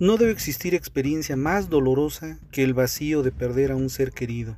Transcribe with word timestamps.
No 0.00 0.16
debe 0.16 0.32
existir 0.32 0.74
experiencia 0.74 1.36
más 1.36 1.68
dolorosa 1.68 2.38
que 2.50 2.62
el 2.64 2.72
vacío 2.72 3.22
de 3.22 3.32
perder 3.32 3.70
a 3.70 3.76
un 3.76 3.90
ser 3.90 4.12
querido. 4.12 4.56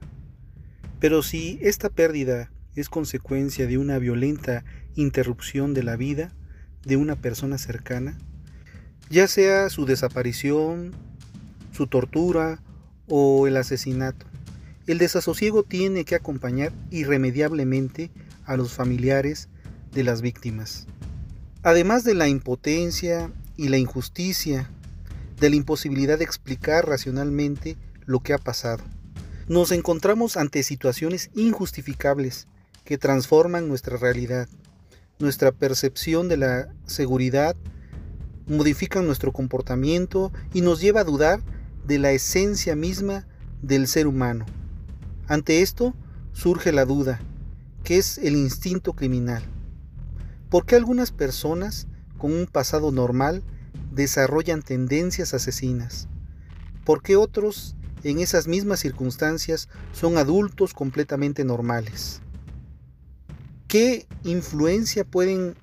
Pero 1.00 1.24
si 1.24 1.58
esta 1.62 1.90
pérdida 1.90 2.52
es 2.76 2.88
consecuencia 2.88 3.66
de 3.66 3.76
una 3.76 3.98
violenta 3.98 4.64
interrupción 4.94 5.74
de 5.74 5.82
la 5.82 5.96
vida 5.96 6.32
de 6.84 6.96
una 6.96 7.16
persona 7.16 7.58
cercana, 7.58 8.16
ya 9.10 9.26
sea 9.26 9.68
su 9.68 9.84
desaparición, 9.84 10.92
su 11.72 11.88
tortura 11.88 12.62
o 13.08 13.48
el 13.48 13.56
asesinato, 13.56 14.26
el 14.86 14.98
desasosiego 14.98 15.64
tiene 15.64 16.04
que 16.04 16.14
acompañar 16.14 16.72
irremediablemente 16.92 18.12
a 18.44 18.56
los 18.56 18.74
familiares 18.74 19.48
de 19.90 20.04
las 20.04 20.22
víctimas. 20.22 20.86
Además 21.64 22.04
de 22.04 22.14
la 22.14 22.28
impotencia 22.28 23.32
y 23.56 23.70
la 23.70 23.78
injusticia 23.78 24.70
de 25.42 25.50
la 25.50 25.56
imposibilidad 25.56 26.18
de 26.18 26.24
explicar 26.24 26.86
racionalmente 26.86 27.76
lo 28.06 28.20
que 28.20 28.32
ha 28.32 28.38
pasado. 28.38 28.84
Nos 29.48 29.72
encontramos 29.72 30.36
ante 30.36 30.62
situaciones 30.62 31.30
injustificables 31.34 32.46
que 32.84 32.96
transforman 32.96 33.66
nuestra 33.66 33.96
realidad, 33.96 34.48
nuestra 35.18 35.50
percepción 35.50 36.28
de 36.28 36.36
la 36.36 36.68
seguridad, 36.86 37.56
modifican 38.46 39.04
nuestro 39.04 39.32
comportamiento 39.32 40.30
y 40.54 40.60
nos 40.60 40.80
lleva 40.80 41.00
a 41.00 41.04
dudar 41.04 41.40
de 41.88 41.98
la 41.98 42.12
esencia 42.12 42.76
misma 42.76 43.26
del 43.62 43.88
ser 43.88 44.06
humano. 44.06 44.46
Ante 45.26 45.60
esto 45.60 45.92
surge 46.32 46.70
la 46.70 46.84
duda, 46.84 47.18
que 47.82 47.98
es 47.98 48.16
el 48.18 48.36
instinto 48.36 48.92
criminal. 48.92 49.42
¿Por 50.50 50.66
qué 50.66 50.76
algunas 50.76 51.10
personas 51.10 51.88
con 52.16 52.32
un 52.32 52.46
pasado 52.46 52.92
normal 52.92 53.42
desarrollan 53.94 54.62
tendencias 54.62 55.34
asesinas, 55.34 56.08
porque 56.84 57.16
otros 57.16 57.76
en 58.02 58.18
esas 58.18 58.48
mismas 58.48 58.80
circunstancias 58.80 59.68
son 59.92 60.16
adultos 60.16 60.74
completamente 60.74 61.44
normales. 61.44 62.20
¿Qué 63.68 64.06
influencia 64.24 65.04
pueden, 65.04 65.54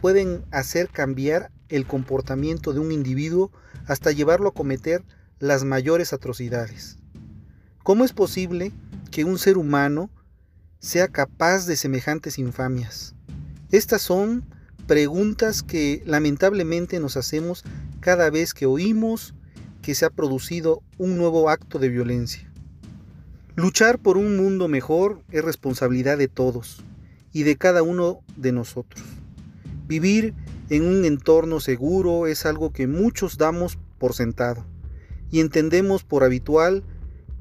pueden 0.00 0.44
hacer 0.50 0.88
cambiar 0.88 1.50
el 1.68 1.86
comportamiento 1.86 2.72
de 2.72 2.80
un 2.80 2.92
individuo 2.92 3.52
hasta 3.86 4.12
llevarlo 4.12 4.48
a 4.48 4.54
cometer 4.54 5.04
las 5.38 5.64
mayores 5.64 6.12
atrocidades? 6.12 6.98
¿Cómo 7.82 8.04
es 8.04 8.12
posible 8.12 8.72
que 9.10 9.24
un 9.24 9.38
ser 9.38 9.56
humano 9.56 10.10
sea 10.80 11.08
capaz 11.08 11.66
de 11.66 11.76
semejantes 11.76 12.38
infamias? 12.38 13.14
Estas 13.70 14.02
son 14.02 14.44
preguntas 14.88 15.62
que 15.62 16.02
lamentablemente 16.06 16.98
nos 16.98 17.18
hacemos 17.18 17.62
cada 18.00 18.30
vez 18.30 18.54
que 18.54 18.64
oímos 18.64 19.34
que 19.82 19.94
se 19.94 20.06
ha 20.06 20.10
producido 20.10 20.82
un 20.96 21.18
nuevo 21.18 21.50
acto 21.50 21.78
de 21.78 21.90
violencia. 21.90 22.50
Luchar 23.54 23.98
por 23.98 24.16
un 24.16 24.38
mundo 24.38 24.66
mejor 24.66 25.22
es 25.30 25.44
responsabilidad 25.44 26.16
de 26.16 26.26
todos 26.26 26.82
y 27.34 27.42
de 27.42 27.56
cada 27.56 27.82
uno 27.82 28.20
de 28.36 28.52
nosotros. 28.52 29.04
Vivir 29.86 30.32
en 30.70 30.84
un 30.84 31.04
entorno 31.04 31.60
seguro 31.60 32.26
es 32.26 32.46
algo 32.46 32.72
que 32.72 32.86
muchos 32.86 33.36
damos 33.36 33.78
por 33.98 34.14
sentado 34.14 34.64
y 35.30 35.40
entendemos 35.40 36.02
por 36.02 36.24
habitual 36.24 36.82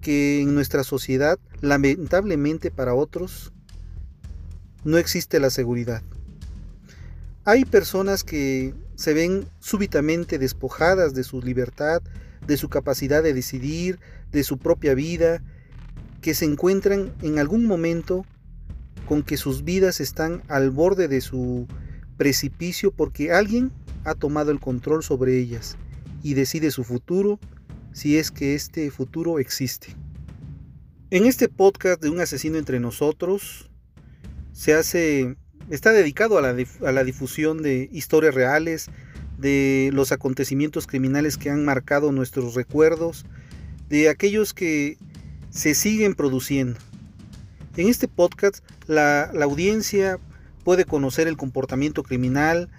que 0.01 0.41
en 0.41 0.53
nuestra 0.53 0.83
sociedad, 0.83 1.39
lamentablemente 1.61 2.71
para 2.71 2.93
otros, 2.93 3.53
no 4.83 4.97
existe 4.97 5.39
la 5.39 5.49
seguridad. 5.49 6.03
Hay 7.47 7.63
personas 7.63 8.25
que 8.25 8.73
se 8.95 9.13
ven 9.13 9.47
súbitamente 9.61 10.37
despojadas 10.37 11.13
de 11.13 11.23
su 11.23 11.41
libertad, 11.41 12.01
de 12.45 12.57
su 12.57 12.67
capacidad 12.67 13.23
de 13.23 13.33
decidir, 13.33 14.01
de 14.33 14.43
su 14.43 14.57
propia 14.57 14.93
vida, 14.95 15.41
que 16.21 16.33
se 16.33 16.43
encuentran 16.43 17.13
en 17.21 17.39
algún 17.39 17.65
momento 17.65 18.25
con 19.07 19.23
que 19.23 19.37
sus 19.37 19.63
vidas 19.63 20.01
están 20.01 20.43
al 20.49 20.71
borde 20.71 21.07
de 21.07 21.21
su 21.21 21.67
precipicio 22.17 22.91
porque 22.91 23.31
alguien 23.31 23.71
ha 24.03 24.13
tomado 24.13 24.51
el 24.51 24.59
control 24.59 25.01
sobre 25.01 25.39
ellas 25.39 25.77
y 26.23 26.33
decide 26.33 26.69
su 26.69 26.83
futuro 26.83 27.39
si 27.93 28.17
es 28.17 28.29
que 28.29 28.55
este 28.55 28.91
futuro 28.91 29.39
existe. 29.39 29.95
En 31.11 31.25
este 31.25 31.47
podcast 31.47 32.01
de 32.01 32.09
Un 32.09 32.19
asesino 32.19 32.57
entre 32.57 32.81
nosotros 32.81 33.71
se 34.51 34.73
hace 34.73 35.37
Está 35.69 35.91
dedicado 35.91 36.37
a 36.37 36.41
la, 36.41 37.03
difusión 37.03 37.61
de 37.61 37.89
historias 37.91 38.33
reales, 38.33 38.89
de 39.37 39.89
los 39.93 40.13
acontecimientos 40.13 40.87
criminales 40.87 41.37
que 41.37 41.49
han 41.49 41.65
marcado 41.65 42.13
nuestros 42.13 42.55
recuerdos, 42.55 43.25
de 43.89 44.07
aquellos 44.07 44.53
que 44.53 44.97
se 45.49 45.73
siguen 45.73 46.15
produciendo. 46.15 46.79
En 47.75 47.89
este 47.89 48.07
podcast 48.07 48.63
la, 48.87 49.29
la, 49.33 49.43
audiencia 49.43 50.19
puede 50.63 50.85
conocer 50.85 51.27
el 51.27 51.35
comportamiento 51.35 52.01
criminal 52.01 52.69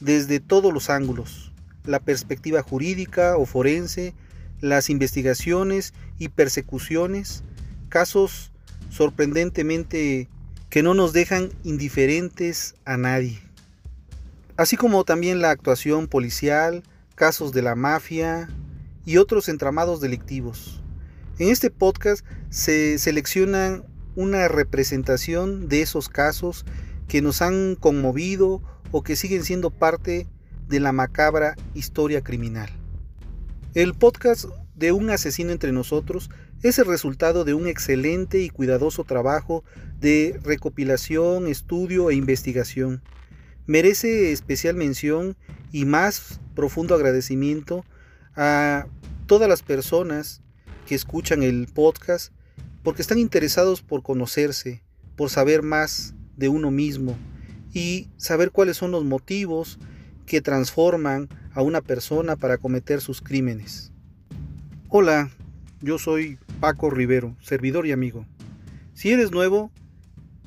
desde 0.00 0.38
todos 0.38 0.72
los 0.72 0.90
ángulos, 0.90 1.52
la 1.84 1.98
perspectiva 1.98 2.62
jurídica 2.62 3.38
o 3.38 3.46
forense, 3.46 4.14
las 4.60 4.90
investigaciones 4.90 5.94
y 6.18 6.28
persecuciones, 6.28 7.42
casos 7.88 8.52
sorprendentemente 8.90 10.28
que 10.70 10.82
no 10.82 10.94
nos 10.94 11.12
dejan 11.12 11.50
indiferentes 11.64 12.74
a 12.84 12.96
nadie. 12.96 13.40
Así 14.56 14.76
como 14.76 15.04
también 15.04 15.40
la 15.40 15.50
actuación 15.50 16.08
policial, 16.08 16.82
casos 17.14 17.52
de 17.52 17.62
la 17.62 17.74
mafia 17.74 18.48
y 19.04 19.16
otros 19.16 19.48
entramados 19.48 20.00
delictivos. 20.00 20.82
En 21.38 21.48
este 21.48 21.70
podcast 21.70 22.24
se 22.50 22.98
seleccionan 22.98 23.84
una 24.16 24.48
representación 24.48 25.68
de 25.68 25.82
esos 25.82 26.08
casos 26.08 26.64
que 27.06 27.22
nos 27.22 27.40
han 27.40 27.76
conmovido 27.76 28.60
o 28.90 29.02
que 29.02 29.16
siguen 29.16 29.44
siendo 29.44 29.70
parte 29.70 30.26
de 30.68 30.80
la 30.80 30.92
macabra 30.92 31.54
historia 31.74 32.22
criminal. 32.22 32.68
El 33.74 33.94
podcast 33.94 34.46
de 34.74 34.92
Un 34.92 35.10
asesino 35.10 35.52
entre 35.52 35.72
nosotros 35.72 36.30
es 36.62 36.78
el 36.78 36.86
resultado 36.86 37.44
de 37.44 37.54
un 37.54 37.68
excelente 37.68 38.40
y 38.40 38.50
cuidadoso 38.50 39.04
trabajo 39.04 39.64
de 40.00 40.38
recopilación, 40.42 41.46
estudio 41.48 42.10
e 42.10 42.14
investigación. 42.14 43.02
Merece 43.66 44.32
especial 44.32 44.76
mención 44.76 45.36
y 45.72 45.84
más 45.84 46.40
profundo 46.54 46.94
agradecimiento 46.94 47.84
a 48.36 48.86
todas 49.26 49.48
las 49.48 49.62
personas 49.62 50.42
que 50.86 50.94
escuchan 50.94 51.42
el 51.42 51.66
podcast 51.66 52.32
porque 52.82 53.02
están 53.02 53.18
interesados 53.18 53.82
por 53.82 54.02
conocerse, 54.02 54.82
por 55.16 55.30
saber 55.30 55.62
más 55.62 56.14
de 56.36 56.48
uno 56.48 56.70
mismo 56.70 57.16
y 57.74 58.08
saber 58.16 58.50
cuáles 58.50 58.76
son 58.76 58.92
los 58.92 59.04
motivos 59.04 59.78
que 60.24 60.40
transforman 60.40 61.28
a 61.52 61.62
una 61.62 61.80
persona 61.80 62.36
para 62.36 62.58
cometer 62.58 63.00
sus 63.00 63.20
crímenes. 63.20 63.92
Hola, 64.88 65.30
yo 65.80 65.98
soy 65.98 66.38
Paco 66.60 66.88
Rivero, 66.88 67.36
servidor 67.40 67.86
y 67.86 67.92
amigo. 67.92 68.24
Si 68.94 69.10
eres 69.10 69.30
nuevo, 69.30 69.70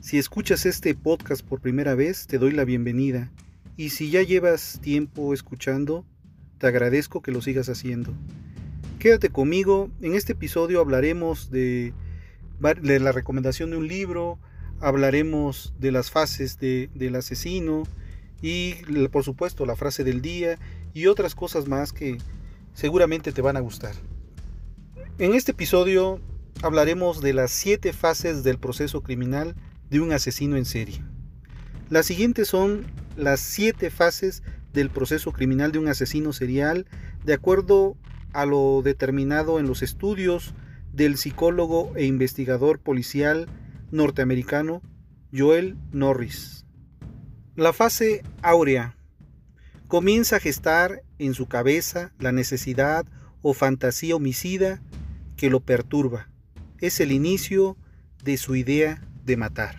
si 0.01 0.18
escuchas 0.18 0.65
este 0.65 0.95
podcast 0.95 1.45
por 1.45 1.62
primera 1.62 1.94
vez, 1.94 2.25
te 2.25 2.39
doy 2.39 2.51
la 2.51 2.65
bienvenida. 2.65 3.31
Y 3.77 3.92
si 3.92 4.09
ya 4.09 4.24
llevas 4.24 4.80
tiempo 4.81 5.31
escuchando, 5.31 6.06
te 6.57 6.65
agradezco 6.65 7.21
que 7.21 7.31
lo 7.31 7.39
sigas 7.39 7.69
haciendo. 7.69 8.12
Quédate 8.98 9.30
conmigo, 9.30 9.92
en 10.01 10.15
este 10.15 10.33
episodio 10.33 10.81
hablaremos 10.81 11.51
de, 11.51 11.94
la 12.59 13.12
recomendación 13.12 13.69
de 13.69 13.77
un 13.77 13.88
libro, 13.88 14.39
hablaremos 14.80 15.75
de 15.80 15.92
las 15.92 16.09
fases 16.09 16.57
del 16.57 17.15
asesino 17.15 17.83
y 18.42 18.74
por 19.12 19.24
supuesto 19.24 19.68
la 19.68 19.75
frase 19.75 20.04
del 20.04 20.24
día 20.24 20.57
y 20.95 21.06
otras 21.06 21.36
cosas 21.36 21.68
más 21.68 21.94
que 21.94 22.18
seguramente 22.74 23.31
te 23.31 23.44
van 23.44 23.56
a 23.56 23.59
gustar. 23.59 23.94
En 25.19 25.36
este 25.36 25.51
episodio 25.51 26.19
hablaremos 26.63 27.21
de 27.21 27.33
las 27.33 27.51
siete 27.51 27.94
fases 27.94 28.44
del 28.44 28.57
proceso 28.57 29.01
criminal 29.01 29.56
de 29.91 29.99
un 29.99 30.13
asesino 30.13 30.55
en 30.55 30.65
serie. 30.65 31.03
Las 31.89 32.07
siguientes 32.07 32.47
son 32.47 32.85
las 33.17 33.41
siete 33.41 33.91
fases 33.91 34.41
del 34.73 34.89
proceso 34.89 35.33
criminal 35.33 35.73
de 35.73 35.79
un 35.79 35.89
asesino 35.89 36.31
serial 36.31 36.88
de 37.25 37.33
acuerdo 37.33 37.97
a 38.31 38.45
lo 38.45 38.81
determinado 38.81 39.59
en 39.59 39.67
los 39.67 39.81
estudios 39.81 40.55
del 40.93 41.17
psicólogo 41.17 41.91
e 41.97 42.05
investigador 42.05 42.79
policial 42.79 43.47
norteamericano 43.91 44.81
Joel 45.33 45.77
Norris. 45.91 46.65
La 47.57 47.73
fase 47.73 48.23
áurea 48.41 48.95
comienza 49.89 50.37
a 50.37 50.39
gestar 50.39 51.03
en 51.19 51.33
su 51.33 51.47
cabeza 51.47 52.13
la 52.17 52.31
necesidad 52.31 53.05
o 53.41 53.53
fantasía 53.53 54.15
homicida 54.15 54.81
que 55.35 55.49
lo 55.49 55.59
perturba. 55.59 56.29
Es 56.79 57.01
el 57.01 57.11
inicio 57.11 57.75
de 58.23 58.37
su 58.37 58.55
idea 58.55 59.05
de 59.31 59.38
matar. 59.38 59.78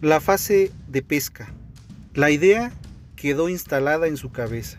La 0.00 0.20
fase 0.20 0.72
de 0.88 1.02
pesca. 1.02 1.54
La 2.14 2.32
idea 2.32 2.72
quedó 3.14 3.48
instalada 3.48 4.08
en 4.08 4.16
su 4.16 4.32
cabeza 4.32 4.78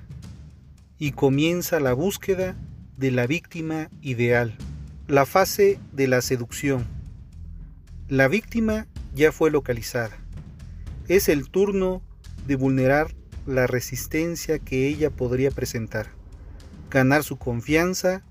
y 0.98 1.14
comienza 1.14 1.80
la 1.80 1.94
búsqueda 1.94 2.58
de 2.98 3.12
la 3.12 3.28
víctima 3.28 3.90
ideal. 4.02 4.58
La 5.08 5.26
fase 5.26 5.80
de 5.94 6.08
la 6.10 6.22
seducción. 6.22 6.86
La 8.10 8.28
víctima 8.28 8.88
ya 9.16 9.32
fue 9.32 9.52
localizada. 9.52 10.18
Es 11.08 11.30
el 11.30 11.50
turno 11.50 12.02
de 12.46 12.58
vulnerar 12.58 13.16
la 13.46 13.68
resistencia 13.68 14.60
que 14.60 14.90
ella 14.90 15.12
podría 15.12 15.50
presentar, 15.50 16.08
ganar 16.90 17.24
su 17.24 17.38
confianza 17.38 18.22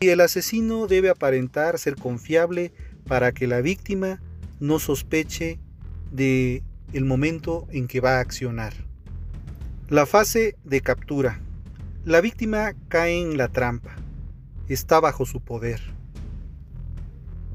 y 0.00 0.08
el 0.08 0.22
asesino 0.22 0.86
debe 0.86 1.10
aparentar 1.10 1.78
ser 1.78 1.96
confiable 1.96 2.72
para 3.06 3.32
que 3.32 3.46
la 3.46 3.60
víctima 3.60 4.22
no 4.62 4.78
sospeche 4.78 5.58
de 6.12 6.62
el 6.92 7.04
momento 7.04 7.66
en 7.72 7.88
que 7.88 7.98
va 7.98 8.18
a 8.18 8.20
accionar. 8.20 8.72
La 9.88 10.06
fase 10.06 10.54
de 10.62 10.80
captura. 10.80 11.40
La 12.04 12.20
víctima 12.20 12.72
cae 12.86 13.20
en 13.20 13.36
la 13.36 13.48
trampa. 13.48 13.96
Está 14.68 15.00
bajo 15.00 15.26
su 15.26 15.40
poder. 15.40 15.80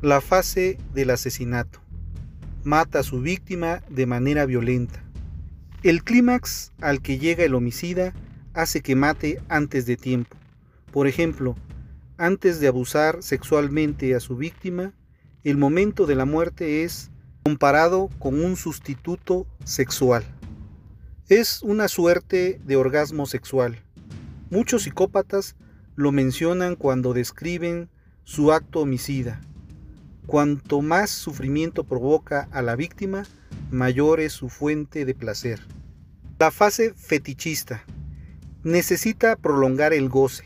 La 0.01 0.19
fase 0.19 0.77
del 0.93 1.11
asesinato. 1.11 1.79
Mata 2.65 2.99
a 2.99 3.03
su 3.03 3.21
víctima 3.21 3.81
de 3.89 4.05
manera 4.05 4.45
violenta. 4.45 5.01
El 5.83 6.03
clímax 6.03 6.73
al 6.81 7.01
que 7.01 7.19
llega 7.19 7.45
el 7.45 7.55
homicida 7.55 8.13
hace 8.53 8.81
que 8.81 8.97
mate 8.97 9.41
antes 9.47 9.85
de 9.85 9.95
tiempo. 9.95 10.35
Por 10.91 11.07
ejemplo, 11.07 11.55
antes 12.17 12.59
de 12.59 12.67
abusar 12.67 13.23
sexualmente 13.23 14.13
a 14.13 14.19
su 14.19 14.35
víctima, 14.35 14.91
el 15.49 15.55
momento 15.55 16.05
de 16.05 16.15
la 16.15 16.25
muerte 16.25 16.83
es 16.83 17.09
comparado 17.43 18.09
con 18.19 18.43
un 18.43 18.57
sustituto 18.57 19.47
sexual. 19.63 20.25
Es 21.29 21.61
una 21.61 21.87
suerte 21.87 22.59
de 22.65 22.75
orgasmo 22.75 23.25
sexual. 23.25 23.81
Muchos 24.49 24.83
psicópatas 24.83 25.55
lo 25.95 26.11
mencionan 26.11 26.75
cuando 26.75 27.13
describen 27.13 27.89
su 28.25 28.51
acto 28.51 28.81
homicida. 28.81 29.39
Cuanto 30.25 30.81
más 30.81 31.11
sufrimiento 31.11 31.85
provoca 31.85 32.49
a 32.51 32.61
la 32.61 32.75
víctima, 32.75 33.23
mayor 33.71 34.19
es 34.19 34.33
su 34.33 34.49
fuente 34.49 35.05
de 35.05 35.15
placer. 35.15 35.61
La 36.39 36.51
fase 36.51 36.93
fetichista 36.93 37.85
necesita 38.63 39.37
prolongar 39.37 39.93
el 39.93 40.09
goce 40.09 40.43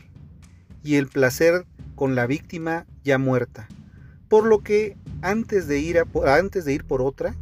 y 0.84 0.94
el 0.94 1.08
placer 1.08 1.66
con 1.96 2.14
la 2.14 2.28
víctima 2.28 2.86
ya 3.02 3.18
muerta, 3.18 3.66
por 4.32 4.46
lo 4.46 4.60
que 4.60 4.96
antes 5.20 5.68
de 5.68 5.78
ir, 5.78 6.02
antes 6.24 6.64
de 6.64 6.72
ir 6.72 6.84
por 6.84 7.02
otra, 7.02 7.34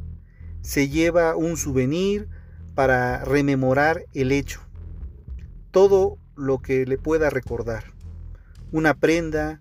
se 0.60 0.88
lleva 0.88 1.37
un 1.37 1.56
souvenir 1.56 2.28
para 2.75 3.25
rememorar 3.25 4.06
el 4.12 4.32
hecho. 4.32 4.60
Todo 5.70 6.19
lo 6.34 6.58
que 6.58 6.87
le 6.87 6.98
pueda 6.98 7.31
recordar. 7.31 7.84
Una 8.72 8.94
prenda, 8.94 9.60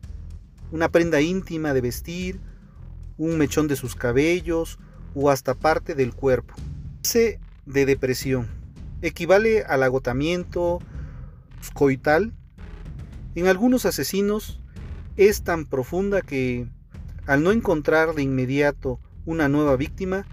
una 0.71 0.89
prenda 0.89 1.21
íntima 1.21 1.75
de 1.75 1.81
vestir, 1.81 2.39
un 3.15 3.37
mechón 3.37 3.67
de 3.67 3.75
sus 3.75 3.93
cabellos 3.93 4.79
o 5.13 5.29
hasta 5.29 5.53
parte 5.53 5.93
del 5.93 6.15
cuerpo. 6.15 6.55
C 7.03 7.39
de 7.67 7.85
depresión. 7.85 8.47
Equivale 9.03 9.61
al 9.65 9.83
agotamiento 9.83 10.79
coital. 11.75 12.33
En 13.35 13.45
algunos 13.45 13.85
asesinos 13.85 14.59
es 15.15 15.44
tan 15.44 15.68
profunda 15.68 16.23
que 16.23 16.68
al 17.26 17.44
no 17.44 17.52
encontrar 17.52 18.14
de 18.16 18.23
inmediato 18.23 18.99
una 19.26 19.47
nueva 19.49 19.76
víctima, 19.76 20.26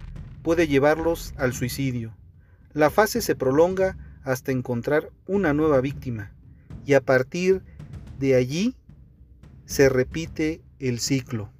puede 0.42 0.68
llevarlos 0.68 1.34
al 1.36 1.52
suicidio. 1.52 2.16
La 2.72 2.90
fase 2.90 3.20
se 3.20 3.34
prolonga 3.34 3.96
hasta 4.22 4.52
encontrar 4.52 5.10
una 5.26 5.52
nueva 5.52 5.80
víctima 5.80 6.32
y 6.84 6.94
a 6.94 7.00
partir 7.00 7.62
de 8.18 8.34
allí 8.34 8.76
se 9.64 9.88
repite 9.88 10.60
el 10.78 11.00
ciclo. 11.00 11.50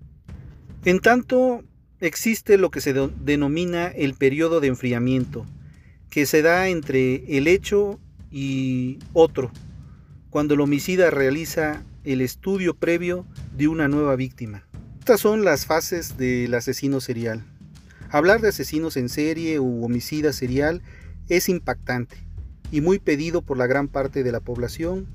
En 0.85 1.01
tanto, 1.01 1.65
existe 2.01 2.59
lo 2.59 2.71
que 2.71 2.81
se 2.81 2.93
denomina 2.93 3.89
el 3.89 4.15
periodo 4.15 4.61
de 4.61 4.69
enfriamiento, 4.69 5.47
que 6.11 6.27
se 6.27 6.43
da 6.43 6.69
entre 6.69 7.37
el 7.37 7.49
hecho 7.49 7.99
y 8.31 8.99
otro, 9.13 9.51
cuando 10.31 10.55
el 10.55 10.61
homicida 10.61 11.11
realiza 11.11 11.83
el 12.05 12.21
estudio 12.21 12.75
previo 12.75 13.27
de 13.57 13.69
una 13.69 13.89
nueva 13.89 14.15
víctima. 14.15 14.65
Estas 15.07 15.21
son 15.21 15.45
las 15.45 15.67
fases 15.67 16.17
del 16.17 16.53
asesino 16.53 17.01
serial. 17.01 17.45
Hablar 18.11 18.41
de 18.41 18.49
asesinos 18.49 18.97
en 18.97 19.09
serie 19.09 19.61
u 19.61 19.85
homicida 19.85 20.33
serial 20.33 20.83
es 21.29 21.49
impactante 21.49 22.17
y 22.73 22.81
muy 22.81 22.99
pedido 22.99 23.41
por 23.41 23.57
la 23.57 23.69
gran 23.69 23.87
parte 23.87 24.25
de 24.25 24.33
la 24.33 24.41
población, 24.41 25.07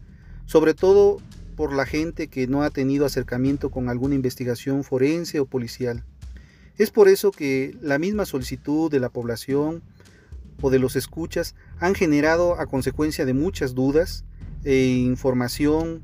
sobre 0.45 0.73
todo 0.73 1.17
por 1.57 1.73
la 1.73 1.85
gente 1.85 2.29
que 2.29 2.47
no 2.47 2.63
ha 2.63 2.69
tenido 2.69 3.05
acercamiento 3.05 3.69
con 3.69 3.89
alguna 3.89 4.15
investigación 4.15 4.85
forense 4.85 5.41
o 5.41 5.45
policial. 5.45 6.05
Es 6.77 6.89
por 6.89 7.09
eso 7.09 7.31
que 7.31 7.75
la 7.81 7.99
misma 7.99 8.23
solicitud 8.23 8.89
de 8.89 9.01
la 9.01 9.09
población 9.09 9.83
o 10.61 10.69
de 10.69 10.79
los 10.79 10.95
escuchas 10.95 11.53
han 11.81 11.95
generado 11.95 12.61
a 12.61 12.65
consecuencia 12.65 13.25
de 13.25 13.33
muchas 13.33 13.75
dudas 13.75 14.23
e 14.63 14.85
información 14.85 16.01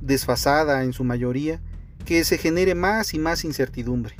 desfasada 0.00 0.82
en 0.82 0.92
su 0.92 1.04
mayoría, 1.04 1.60
que 2.04 2.24
se 2.24 2.38
genere 2.38 2.74
más 2.74 3.14
y 3.14 3.18
más 3.18 3.44
incertidumbre. 3.44 4.14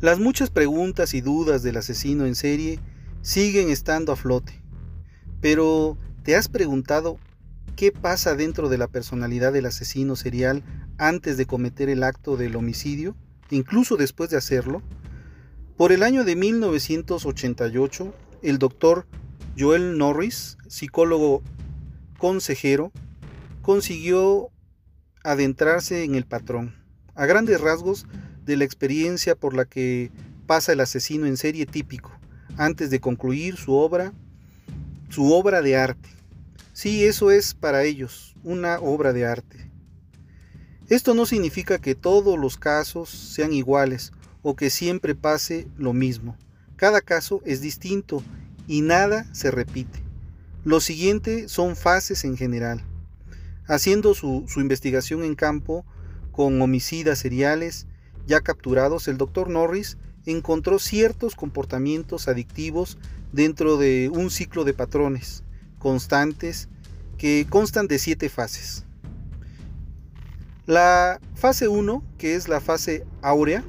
Las 0.00 0.18
muchas 0.18 0.50
preguntas 0.50 1.14
y 1.14 1.20
dudas 1.20 1.62
del 1.62 1.76
asesino 1.76 2.26
en 2.26 2.34
serie 2.34 2.78
siguen 3.22 3.70
estando 3.70 4.12
a 4.12 4.16
flote. 4.16 4.62
Pero, 5.40 5.98
¿te 6.22 6.36
has 6.36 6.48
preguntado 6.48 7.18
qué 7.76 7.92
pasa 7.92 8.34
dentro 8.34 8.68
de 8.68 8.78
la 8.78 8.88
personalidad 8.88 9.52
del 9.52 9.66
asesino 9.66 10.16
serial 10.16 10.62
antes 10.98 11.36
de 11.36 11.46
cometer 11.46 11.88
el 11.88 12.04
acto 12.04 12.36
del 12.36 12.56
homicidio, 12.56 13.16
incluso 13.50 13.96
después 13.96 14.30
de 14.30 14.36
hacerlo? 14.36 14.82
Por 15.76 15.92
el 15.92 16.02
año 16.02 16.24
de 16.24 16.36
1988, 16.36 18.14
el 18.42 18.58
doctor 18.58 19.06
Joel 19.56 19.98
Norris, 19.98 20.58
psicólogo 20.68 21.42
consejero, 22.18 22.92
consiguió 23.62 24.50
adentrarse 25.24 26.04
en 26.04 26.14
el 26.14 26.24
patrón, 26.24 26.74
a 27.18 27.26
grandes 27.26 27.60
rasgos 27.60 28.06
de 28.46 28.56
la 28.56 28.64
experiencia 28.64 29.34
por 29.34 29.52
la 29.52 29.64
que 29.64 30.12
pasa 30.46 30.72
el 30.72 30.80
asesino 30.80 31.26
en 31.26 31.36
serie 31.36 31.66
típico, 31.66 32.12
antes 32.56 32.90
de 32.90 33.00
concluir 33.00 33.56
su 33.56 33.74
obra, 33.74 34.12
su 35.08 35.32
obra 35.32 35.60
de 35.60 35.76
arte. 35.76 36.08
Sí, 36.72 37.04
eso 37.04 37.32
es 37.32 37.54
para 37.54 37.82
ellos, 37.82 38.36
una 38.44 38.78
obra 38.78 39.12
de 39.12 39.26
arte. 39.26 39.68
Esto 40.88 41.12
no 41.12 41.26
significa 41.26 41.80
que 41.80 41.96
todos 41.96 42.38
los 42.38 42.56
casos 42.56 43.10
sean 43.10 43.52
iguales 43.52 44.12
o 44.42 44.54
que 44.54 44.70
siempre 44.70 45.16
pase 45.16 45.66
lo 45.76 45.92
mismo. 45.92 46.36
Cada 46.76 47.00
caso 47.00 47.42
es 47.44 47.60
distinto 47.60 48.22
y 48.68 48.82
nada 48.82 49.26
se 49.34 49.50
repite. 49.50 50.04
Lo 50.64 50.78
siguiente 50.78 51.48
son 51.48 51.74
fases 51.74 52.22
en 52.22 52.36
general. 52.36 52.80
Haciendo 53.66 54.14
su, 54.14 54.44
su 54.46 54.60
investigación 54.60 55.24
en 55.24 55.34
campo 55.34 55.84
con 56.38 56.62
homicidas 56.62 57.18
seriales 57.18 57.88
ya 58.28 58.40
capturados, 58.42 59.08
el 59.08 59.18
doctor 59.18 59.50
Norris 59.50 59.98
encontró 60.24 60.78
ciertos 60.78 61.34
comportamientos 61.34 62.28
adictivos 62.28 62.96
dentro 63.32 63.76
de 63.76 64.08
un 64.08 64.30
ciclo 64.30 64.62
de 64.62 64.72
patrones 64.72 65.42
constantes 65.80 66.68
que 67.16 67.44
constan 67.50 67.88
de 67.88 67.98
siete 67.98 68.28
fases. 68.28 68.84
La 70.64 71.18
fase 71.34 71.66
1, 71.66 72.04
que 72.18 72.36
es 72.36 72.46
la 72.46 72.60
fase 72.60 73.04
áurea, 73.20 73.64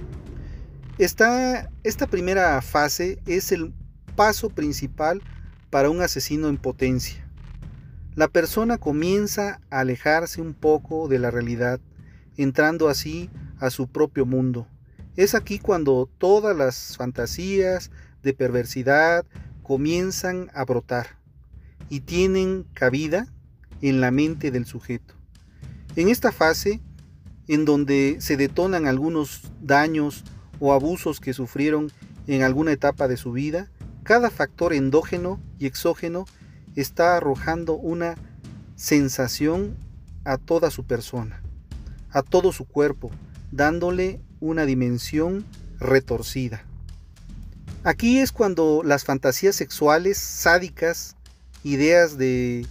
esta 1.00 1.72
primera 2.08 2.62
fase 2.62 3.18
es 3.26 3.52
el 3.52 3.74
paso 4.16 4.52
principal 4.52 5.24
para 5.72 5.90
un 5.90 6.04
asesino 6.04 6.50
en 6.50 6.58
potencia. 6.58 7.28
La 8.14 8.28
persona 8.28 8.78
comienza 8.78 9.60
a 9.72 9.80
alejarse 9.80 10.40
un 10.40 10.54
poco 10.54 11.08
de 11.08 11.18
la 11.18 11.32
realidad, 11.32 11.80
entrando 12.44 12.88
así 12.88 13.30
a 13.60 13.70
su 13.70 13.88
propio 13.88 14.26
mundo. 14.26 14.68
Es 15.16 15.36
aquí 15.36 15.60
cuando 15.60 16.10
todas 16.18 16.56
las 16.56 16.96
fantasías 16.96 17.92
de 18.24 18.34
perversidad 18.34 19.26
comienzan 19.62 20.50
a 20.54 20.64
brotar 20.64 21.18
y 21.90 22.02
tienen 22.02 22.66
cabida 22.74 23.28
en 23.82 24.00
la 24.02 24.12
mente 24.12 24.52
del 24.52 24.66
sujeto. 24.66 25.16
En 25.96 26.08
esta 26.08 26.32
fase, 26.32 26.82
en 27.48 27.66
donde 27.66 28.18
se 28.20 28.38
detonan 28.38 28.88
algunos 28.88 29.52
daños 29.62 30.24
o 30.60 30.74
abusos 30.74 31.20
que 31.20 31.34
sufrieron 31.34 31.92
en 32.28 32.44
alguna 32.44 32.72
etapa 32.72 33.08
de 33.08 33.18
su 33.18 33.32
vida, 33.32 33.70
cada 34.04 34.30
factor 34.30 34.74
endógeno 34.74 35.42
y 35.58 35.66
exógeno 35.66 36.26
está 36.76 37.18
arrojando 37.18 37.74
una 37.74 38.16
sensación 38.76 39.76
a 40.24 40.38
toda 40.38 40.70
su 40.70 40.86
persona, 40.86 41.44
a 42.12 42.22
todo 42.22 42.52
su 42.52 42.66
cuerpo, 42.66 43.12
dándole 43.52 44.22
una 44.40 44.66
dimensión 44.66 45.46
retorcida. 45.80 46.64
Aquí 47.84 48.20
es 48.20 48.32
cuando 48.32 48.82
las 48.84 49.06
fantasías 49.06 49.56
sexuales 49.56 50.18
sádicas, 50.18 51.16
ideas 51.64 52.18
de 52.18 52.66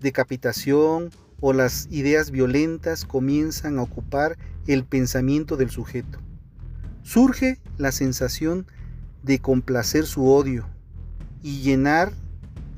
decapitación 0.00 1.10
o 1.40 1.52
las 1.52 1.86
ideas 1.90 2.30
violentas 2.30 3.04
comienzan 3.04 3.78
a 3.78 3.82
ocupar 3.82 4.38
el 4.66 4.84
pensamiento 4.84 5.56
del 5.56 5.70
sujeto. 5.70 6.18
Surge 7.02 7.60
la 7.76 7.92
sensación 7.92 8.66
de 9.22 9.38
complacer 9.38 10.06
su 10.06 10.26
odio 10.26 10.66
y 11.42 11.60
llenar 11.60 12.12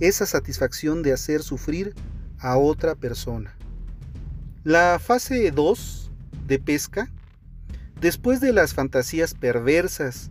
esa 0.00 0.26
satisfacción 0.26 1.02
de 1.02 1.12
hacer 1.12 1.42
sufrir 1.42 1.94
a 2.38 2.56
otra 2.56 2.94
persona. 2.96 3.56
La 4.64 4.98
fase 4.98 5.50
2 5.52 6.05
de 6.46 6.58
pesca, 6.58 7.10
después 8.00 8.40
de 8.40 8.52
las 8.52 8.74
fantasías 8.74 9.34
perversas 9.34 10.30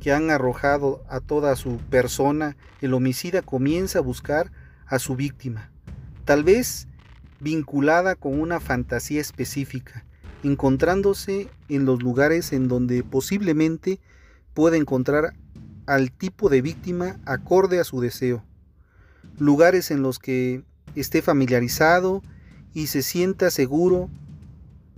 que 0.00 0.12
han 0.12 0.30
arrojado 0.30 1.04
a 1.08 1.20
toda 1.20 1.56
su 1.56 1.78
persona, 1.90 2.56
el 2.80 2.94
homicida 2.94 3.42
comienza 3.42 4.00
a 4.00 4.02
buscar 4.02 4.50
a 4.86 4.98
su 4.98 5.16
víctima, 5.16 5.70
tal 6.24 6.44
vez 6.44 6.88
vinculada 7.40 8.14
con 8.14 8.38
una 8.40 8.60
fantasía 8.60 9.20
específica, 9.20 10.04
encontrándose 10.42 11.48
en 11.68 11.84
los 11.84 12.02
lugares 12.02 12.52
en 12.52 12.68
donde 12.68 13.02
posiblemente 13.02 14.00
pueda 14.52 14.76
encontrar 14.76 15.34
al 15.86 16.12
tipo 16.12 16.48
de 16.48 16.62
víctima 16.62 17.18
acorde 17.24 17.80
a 17.80 17.84
su 17.84 18.00
deseo 18.00 18.44
lugares 19.38 19.90
en 19.90 20.02
los 20.02 20.18
que 20.18 20.62
esté 20.94 21.22
familiarizado 21.22 22.22
y 22.72 22.88
se 22.88 23.02
sienta 23.02 23.50
seguro 23.50 24.10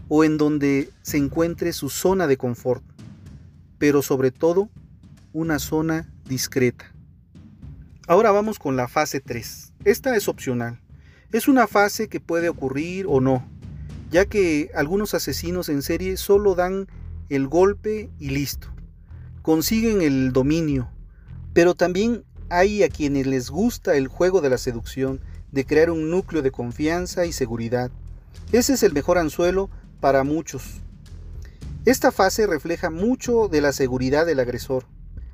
o 0.09 0.25
en 0.25 0.39
donde 0.39 0.91
se 1.03 1.17
encuentre 1.17 1.73
su 1.73 1.89
zona 1.89 2.27
de 2.27 2.37
confort, 2.37 2.83
pero 3.79 4.03
sobre 4.03 4.31
todo 4.31 4.69
una 5.33 5.59
zona 5.59 6.09
discreta. 6.27 6.93
Ahora 8.09 8.31
vamos 8.31 8.59
con 8.59 8.77
la 8.77 8.89
fase 8.89 9.21
3. 9.21 9.73
Esta 9.85 10.17
es 10.17 10.29
opcional. 10.29 10.81
Es 11.33 11.49
una 11.49 11.67
fase 11.67 12.09
que 12.09 12.21
puede 12.21 12.49
ocurrir 12.49 13.07
o 13.09 13.21
no, 13.21 13.45
ya 14.11 14.27
que 14.27 14.71
algunos 14.75 15.13
asesinos 15.15 15.69
en 15.69 15.83
serie 15.83 16.17
solo 16.17 16.55
dan 16.55 16.87
el 17.29 17.49
golpe 17.49 18.09
y 18.21 18.31
listo. 18.31 18.69
Consiguen 19.43 20.03
el 20.03 20.33
dominio, 20.33 20.89
pero 21.53 21.75
también 21.75 22.25
hay 22.49 22.85
a 22.85 22.89
quienes 22.89 23.27
les 23.27 23.51
gusta 23.51 23.97
el 23.97 24.07
juego 24.09 24.41
de 24.41 24.51
la 24.51 24.59
seducción, 24.59 25.21
de 25.51 25.65
crear 25.65 25.91
un 25.91 26.11
núcleo 26.11 26.43
de 26.43 26.53
confianza 26.53 27.27
y 27.27 27.33
seguridad. 27.33 27.91
Ese 28.53 28.75
es 28.75 28.83
el 28.83 28.93
mejor 28.93 29.19
anzuelo 29.19 29.69
para 30.07 30.23
muchos. 30.23 30.83
Esta 31.85 32.13
fase 32.13 32.47
refleja 32.47 32.91
mucho 32.91 33.49
de 33.49 33.61
la 33.61 33.73
seguridad 33.73 34.25
del 34.25 34.39
agresor, 34.39 34.85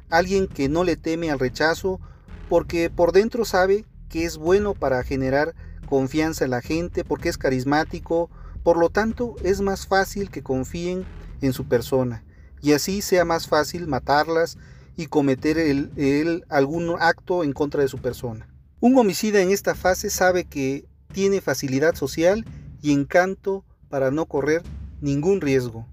alguien 0.09 0.47
que 0.47 0.71
no 0.71 0.83
le 0.83 0.97
teme 0.97 1.31
al 1.31 1.39
rechazo 1.39 2.01
porque 2.49 2.89
por 2.89 3.13
dentro 3.13 3.45
sabe 3.45 3.85
que 4.09 4.25
es 4.25 4.39
bueno 4.39 4.73
para 4.73 5.05
generar 5.05 5.55
confianza 5.85 6.47
en 6.47 6.53
la 6.53 6.63
gente, 6.63 7.05
porque 7.05 7.29
es 7.29 7.37
carismático, 7.37 8.31
por 8.63 8.79
lo 8.79 8.89
tanto 8.89 9.37
es 9.45 9.61
más 9.61 9.87
fácil 9.87 10.31
que 10.31 10.43
confíen 10.43 11.05
en 11.43 11.53
su 11.53 11.67
persona 11.67 12.25
y 12.63 12.73
así 12.73 13.03
sea 13.03 13.27
más 13.27 13.49
fácil 13.49 13.87
matarlas 13.87 14.57
y 14.97 15.05
cometer 15.05 15.59
el, 15.59 16.47
algún 16.49 16.97
acto 16.99 17.45
en 17.45 17.53
contra 17.53 17.83
de 17.83 17.89
su 17.89 17.99
persona. 17.99 18.49
Un 18.81 18.97
homicida 18.97 19.43
en 19.43 19.51
esta 19.51 19.75
fase 19.75 20.09
sabe 20.09 20.45
que 20.45 20.87
tiene 21.13 21.43
facilidad 21.43 21.95
social 21.95 22.47
y 22.81 22.93
encanto 22.93 23.67
para 23.93 24.11
no 24.11 24.25
correr 24.25 24.63
ningún 25.03 25.43
riesgo. 25.43 25.87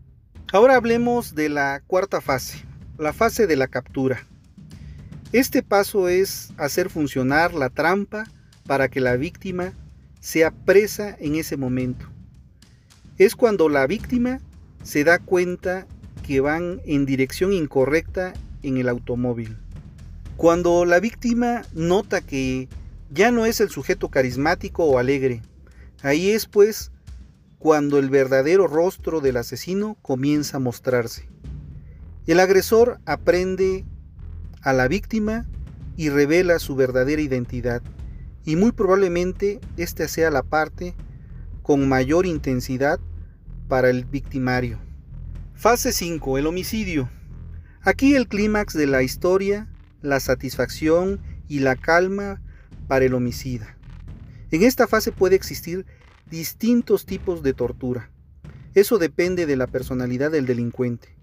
Ahora 0.54 0.78
hablemos 0.78 1.36
de 1.36 1.50
la 1.50 1.84
cuarta 1.86 2.22
fase, 2.22 2.64
la 2.98 3.12
fase 3.12 3.46
de 3.46 3.58
la 3.58 3.68
captura. 3.68 4.26
Este 5.34 5.64
paso 5.64 6.08
es 6.08 6.54
hacer 6.56 6.90
funcionar 6.90 7.54
la 7.54 7.70
trampa 7.70 8.24
para 8.66 8.88
que 8.88 9.02
la 9.02 9.18
víctima 9.18 9.74
sea 10.22 10.52
presa 10.52 11.14
en 11.20 11.36
ese 11.36 11.58
momento. 11.58 12.06
Es 13.18 13.36
cuando 13.36 13.68
la 13.68 13.86
víctima 13.86 14.40
se 14.82 15.04
da 15.04 15.20
cuenta 15.20 15.86
que 16.26 16.40
van 16.40 16.80
en 16.86 17.06
dirección 17.06 17.52
incorrecta 17.52 18.32
en 18.64 18.78
el 18.78 18.88
automóvil. 18.88 19.58
Cuando 20.38 20.86
la 20.86 21.02
víctima 21.02 21.64
nota 21.74 22.22
que 22.22 22.70
ya 23.12 23.30
no 23.32 23.46
es 23.46 23.60
el 23.60 23.70
sujeto 23.70 24.08
carismático 24.08 24.86
o 24.86 25.00
alegre, 25.00 25.42
ahí 26.02 26.30
es 26.30 26.46
pues 26.46 26.94
cuando 27.60 28.00
el 28.00 28.10
verdadero 28.10 28.68
rostro 28.68 29.20
del 29.20 29.38
asesino 29.38 29.98
comienza 30.02 30.58
a 30.58 30.62
mostrarse. 30.62 31.30
El 32.26 32.40
agresor 32.40 33.00
aprende 33.06 33.86
a 34.62 34.74
la 34.74 34.88
víctima 34.88 35.46
y 35.98 36.10
revela 36.10 36.60
su 36.60 36.76
verdadera 36.76 37.22
identidad, 37.22 37.82
y 38.46 38.56
muy 38.56 38.72
probablemente 38.72 39.60
esta 39.76 40.08
sea 40.08 40.32
la 40.32 40.44
parte 40.44 40.96
con 41.62 41.88
mayor 41.88 42.26
intensidad 42.26 43.00
para 43.68 43.90
el 43.90 44.06
victimario. 44.06 44.80
Fase 45.54 45.92
5. 45.92 46.38
El 46.38 46.48
homicidio. 46.48 47.10
Aquí 47.82 48.16
el 48.16 48.28
clímax 48.28 48.74
de 48.74 48.88
la 48.88 49.04
historia, 49.04 49.68
la 50.02 50.22
satisfacción 50.22 51.20
y 51.50 51.60
la 51.60 51.76
calma 51.76 52.42
para 52.88 53.06
el 53.06 53.14
homicida. 53.14 53.76
En 54.52 54.64
esta 54.64 54.88
fase 54.88 55.12
puede 55.12 55.36
existir 55.36 55.86
distintos 56.30 57.06
tipos 57.06 57.44
de 57.44 57.54
tortura. 57.54 58.12
Eso 58.74 58.98
depende 58.98 59.46
de 59.46 59.56
la 59.56 59.68
personalidad 59.68 60.32
del 60.32 60.46
delincuente. 60.46 61.16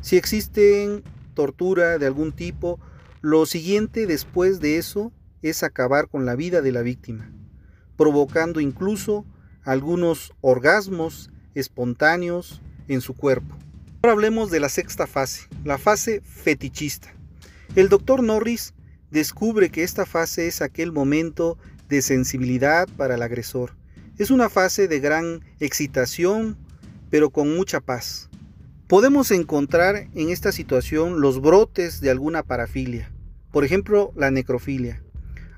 Si 0.00 0.16
existen 0.16 1.02
tortura 1.34 1.98
de 1.98 2.06
algún 2.06 2.32
tipo, 2.32 2.78
lo 3.20 3.46
siguiente 3.46 4.06
después 4.06 4.60
de 4.60 4.78
eso 4.78 5.12
es 5.42 5.62
acabar 5.62 6.08
con 6.08 6.24
la 6.24 6.36
vida 6.36 6.62
de 6.62 6.72
la 6.72 6.82
víctima, 6.82 7.30
provocando 7.96 8.60
incluso 8.60 9.24
algunos 9.62 10.32
orgasmos 10.40 11.30
espontáneos 11.54 12.62
en 12.88 13.00
su 13.00 13.14
cuerpo. 13.14 13.56
Ahora 14.02 14.12
hablemos 14.12 14.50
de 14.50 14.60
la 14.60 14.68
sexta 14.68 15.06
fase, 15.06 15.48
la 15.64 15.78
fase 15.78 16.20
fetichista. 16.20 17.14
El 17.74 17.88
doctor 17.88 18.22
Norris 18.22 18.74
descubre 19.10 19.70
que 19.70 19.82
esta 19.82 20.04
fase 20.04 20.46
es 20.46 20.60
aquel 20.60 20.92
momento 20.92 21.56
de 21.88 22.02
sensibilidad 22.02 22.88
para 22.96 23.14
el 23.14 23.22
agresor. 23.22 23.72
Es 24.16 24.30
una 24.30 24.48
fase 24.48 24.86
de 24.86 25.00
gran 25.00 25.40
excitación, 25.58 26.56
pero 27.10 27.30
con 27.30 27.56
mucha 27.56 27.80
paz. 27.80 28.30
Podemos 28.86 29.32
encontrar 29.32 30.06
en 30.14 30.30
esta 30.30 30.52
situación 30.52 31.20
los 31.20 31.40
brotes 31.40 32.00
de 32.00 32.10
alguna 32.10 32.44
parafilia, 32.44 33.10
por 33.50 33.64
ejemplo 33.64 34.12
la 34.14 34.30
necrofilia. 34.30 35.02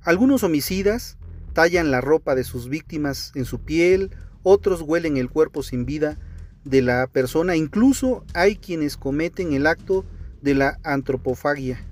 Algunos 0.04 0.42
homicidas 0.42 1.18
tallan 1.52 1.90
la 1.90 2.00
ropa 2.00 2.34
de 2.34 2.44
sus 2.44 2.70
víctimas 2.70 3.30
en 3.34 3.44
su 3.44 3.60
piel, 3.60 4.12
otros 4.42 4.80
huelen 4.80 5.18
el 5.18 5.28
cuerpo 5.28 5.62
sin 5.62 5.84
vida 5.84 6.16
de 6.64 6.80
la 6.80 7.08
persona. 7.08 7.56
Incluso 7.56 8.24
hay 8.32 8.56
quienes 8.56 8.96
cometen 8.96 9.52
el 9.52 9.66
acto 9.66 10.06
de 10.40 10.54
la 10.54 10.78
antropofagia, 10.82 11.84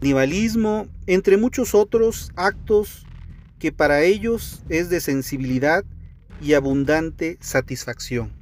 canibalismo, 0.00 0.86
entre 1.06 1.38
muchos 1.38 1.74
otros 1.74 2.30
actos 2.36 3.06
que 3.58 3.72
para 3.72 4.02
ellos 4.02 4.62
es 4.68 4.90
de 4.90 5.00
sensibilidad 5.00 5.82
y 6.40 6.54
abundante 6.54 7.38
satisfacción. 7.40 8.32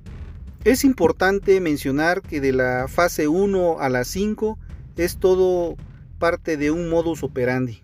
Es 0.64 0.84
importante 0.84 1.60
mencionar 1.60 2.22
que 2.22 2.40
de 2.40 2.52
la 2.52 2.86
fase 2.88 3.28
1 3.28 3.80
a 3.80 3.88
la 3.88 4.04
5 4.04 4.58
es 4.96 5.18
todo 5.18 5.76
parte 6.18 6.56
de 6.56 6.70
un 6.70 6.88
modus 6.88 7.22
operandi 7.22 7.82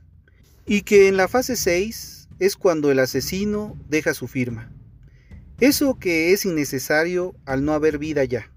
y 0.66 0.82
que 0.82 1.08
en 1.08 1.16
la 1.16 1.28
fase 1.28 1.56
6 1.56 2.28
es 2.40 2.56
cuando 2.56 2.90
el 2.90 2.98
asesino 2.98 3.76
deja 3.88 4.14
su 4.14 4.26
firma. 4.26 4.70
Eso 5.60 5.98
que 5.98 6.32
es 6.32 6.44
innecesario 6.44 7.34
al 7.46 7.64
no 7.64 7.72
haber 7.72 7.98
vida 7.98 8.24
ya, 8.24 8.50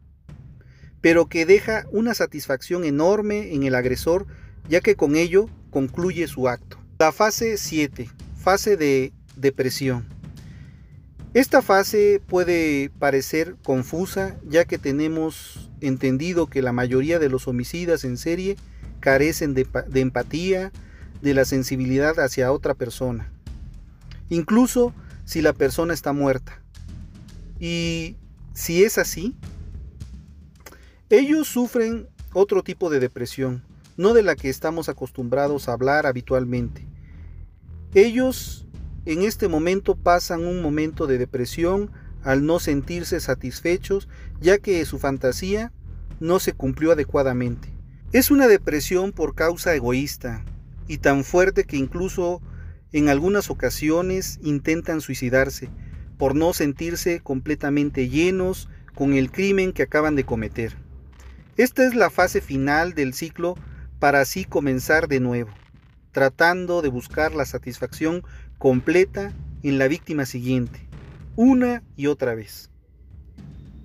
pero 1.01 1.27
que 1.27 1.45
deja 1.45 1.85
una 1.91 2.13
satisfacción 2.15 2.83
enorme 2.83 3.53
en 3.53 3.63
el 3.63 3.75
agresor 3.75 4.25
ya 4.67 4.81
que 4.81 4.95
con 4.95 5.15
ello 5.15 5.47
concluye 5.69 6.27
su 6.27 6.47
acto. 6.47 6.79
La 6.99 7.11
fase 7.11 7.57
7, 7.57 8.09
fase 8.35 8.77
de 8.77 9.13
depresión. 9.35 10.16
Esta 11.33 11.61
fase 11.61 12.21
puede 12.25 12.89
parecer 12.89 13.55
confusa 13.63 14.37
ya 14.47 14.65
que 14.65 14.77
tenemos 14.77 15.69
entendido 15.81 16.47
que 16.47 16.61
la 16.61 16.71
mayoría 16.71 17.19
de 17.19 17.29
los 17.29 17.47
homicidas 17.47 18.03
en 18.05 18.17
serie 18.17 18.55
carecen 18.99 19.53
de, 19.53 19.67
empatía, 19.95 20.71
de 21.21 21.33
la 21.33 21.45
sensibilidad 21.45 22.19
hacia 22.19 22.51
otra 22.51 22.73
persona, 22.73 23.31
incluso 24.29 24.93
si 25.25 25.41
la 25.41 25.53
persona 25.53 25.93
está 25.93 26.13
muerta. 26.13 26.61
Y 27.59 28.15
si 28.53 28.83
es 28.83 28.97
así, 28.97 29.35
ellos 31.09 31.47
sufren 31.47 32.07
otro 32.33 32.63
tipo 32.63 32.89
de 32.89 32.99
depresión, 32.99 33.63
no 33.97 34.13
de 34.13 34.23
la 34.23 34.35
que 34.35 34.49
estamos 34.49 34.89
acostumbrados 34.89 35.67
a 35.67 35.73
hablar 35.73 36.05
habitualmente. 36.05 36.87
Ellos 37.93 38.66
en 39.07 39.21
este 39.21 39.47
momento 39.47 39.95
pasan 39.95 40.45
un 40.45 40.61
momento 40.61 41.07
de 41.07 41.17
depresión 41.17 41.91
al 42.23 42.45
no 42.45 42.59
sentirse 42.59 43.21
satisfechos 43.21 44.09
ya 44.41 44.57
que 44.57 44.83
su 44.83 44.99
fantasía 44.99 45.71
no 46.19 46.39
se 46.39 46.51
cumplió 46.51 46.91
adecuadamente. 46.91 47.73
Es 48.11 48.31
una 48.31 48.47
depresión 48.47 49.13
por 49.13 49.33
causa 49.33 49.73
egoísta 49.73 50.43
y 50.89 50.97
tan 50.97 51.23
fuerte 51.23 51.63
que 51.63 51.77
incluso 51.77 52.41
en 52.91 53.07
algunas 53.07 53.49
ocasiones 53.49 54.39
intentan 54.43 54.99
suicidarse 54.99 55.69
por 56.17 56.35
no 56.35 56.51
sentirse 56.51 57.21
completamente 57.21 58.09
llenos 58.09 58.67
con 58.93 59.13
el 59.13 59.31
crimen 59.31 59.71
que 59.71 59.83
acaban 59.83 60.17
de 60.17 60.25
cometer. 60.25 60.75
Esta 61.55 61.87
es 61.87 61.95
la 61.95 62.09
fase 62.09 62.41
final 62.41 62.93
del 62.93 63.13
ciclo 63.13 63.55
para 63.99 64.19
así 64.19 64.43
comenzar 64.43 65.07
de 65.07 65.21
nuevo, 65.21 65.51
tratando 66.11 66.81
de 66.81 66.89
buscar 66.89 67.33
la 67.33 67.45
satisfacción 67.45 68.23
completa 68.57 69.33
en 69.63 69.77
la 69.77 69.87
víctima 69.87 70.25
siguiente, 70.25 70.79
una 71.35 71.83
y 71.95 72.07
otra 72.07 72.35
vez. 72.35 72.69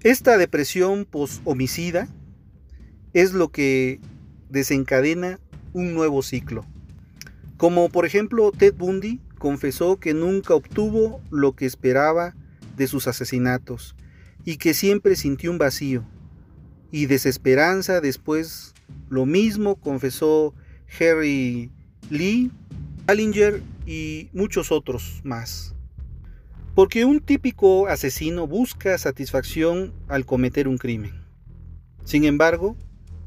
Esta 0.03 0.37
depresión 0.37 1.05
post-homicida 1.05 2.09
es 3.13 3.33
lo 3.35 3.51
que 3.51 4.01
desencadena 4.49 5.39
un 5.73 5.95
nuevo 5.95 6.23
ciclo. 6.23 6.65
Como 7.57 7.89
por 7.89 8.07
ejemplo 8.07 8.51
Ted 8.51 8.75
Bundy 8.75 9.21
confesó 9.39 9.99
que 9.99 10.15
nunca 10.15 10.55
obtuvo 10.55 11.21
lo 11.31 11.55
que 11.55 11.67
esperaba 11.67 12.35
de 12.77 12.87
sus 12.87 13.07
asesinatos 13.07 13.95
y 14.45 14.57
que 14.57 14.75
siempre 14.75 15.17
sintió 15.17 15.51
un 15.51 15.59
vacío 15.59 16.05
y 16.91 17.07
desesperanza 17.07 18.01
después 18.01 18.75
lo 19.09 19.27
mismo 19.27 19.77
confesó 19.77 20.55
Harry 20.99 21.71
Lee, 22.11 22.51
Allinger 23.07 23.63
y 23.87 24.31
muchos 24.33 24.73
otros 24.73 25.21
más. 25.25 25.75
Porque 26.75 27.05
un 27.05 27.21
típico 27.21 27.87
asesino 27.87 28.47
busca 28.47 28.97
satisfacción 28.97 29.93
al 30.09 30.25
cometer 30.25 30.69
un 30.69 30.79
crimen. 30.79 31.13
Sin 32.05 32.25
embargo, 32.25 32.77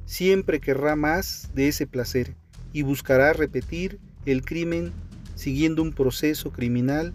siempre 0.05 0.59
querrá 0.59 0.95
más 0.95 1.51
de 1.53 1.67
ese 1.67 1.87
placer 1.87 2.35
y 2.73 2.81
buscará 2.81 3.33
repetir 3.33 3.99
el 4.25 4.43
crimen 4.43 4.91
siguiendo 5.35 5.81
un 5.81 5.93
proceso 5.93 6.51
criminal 6.51 7.13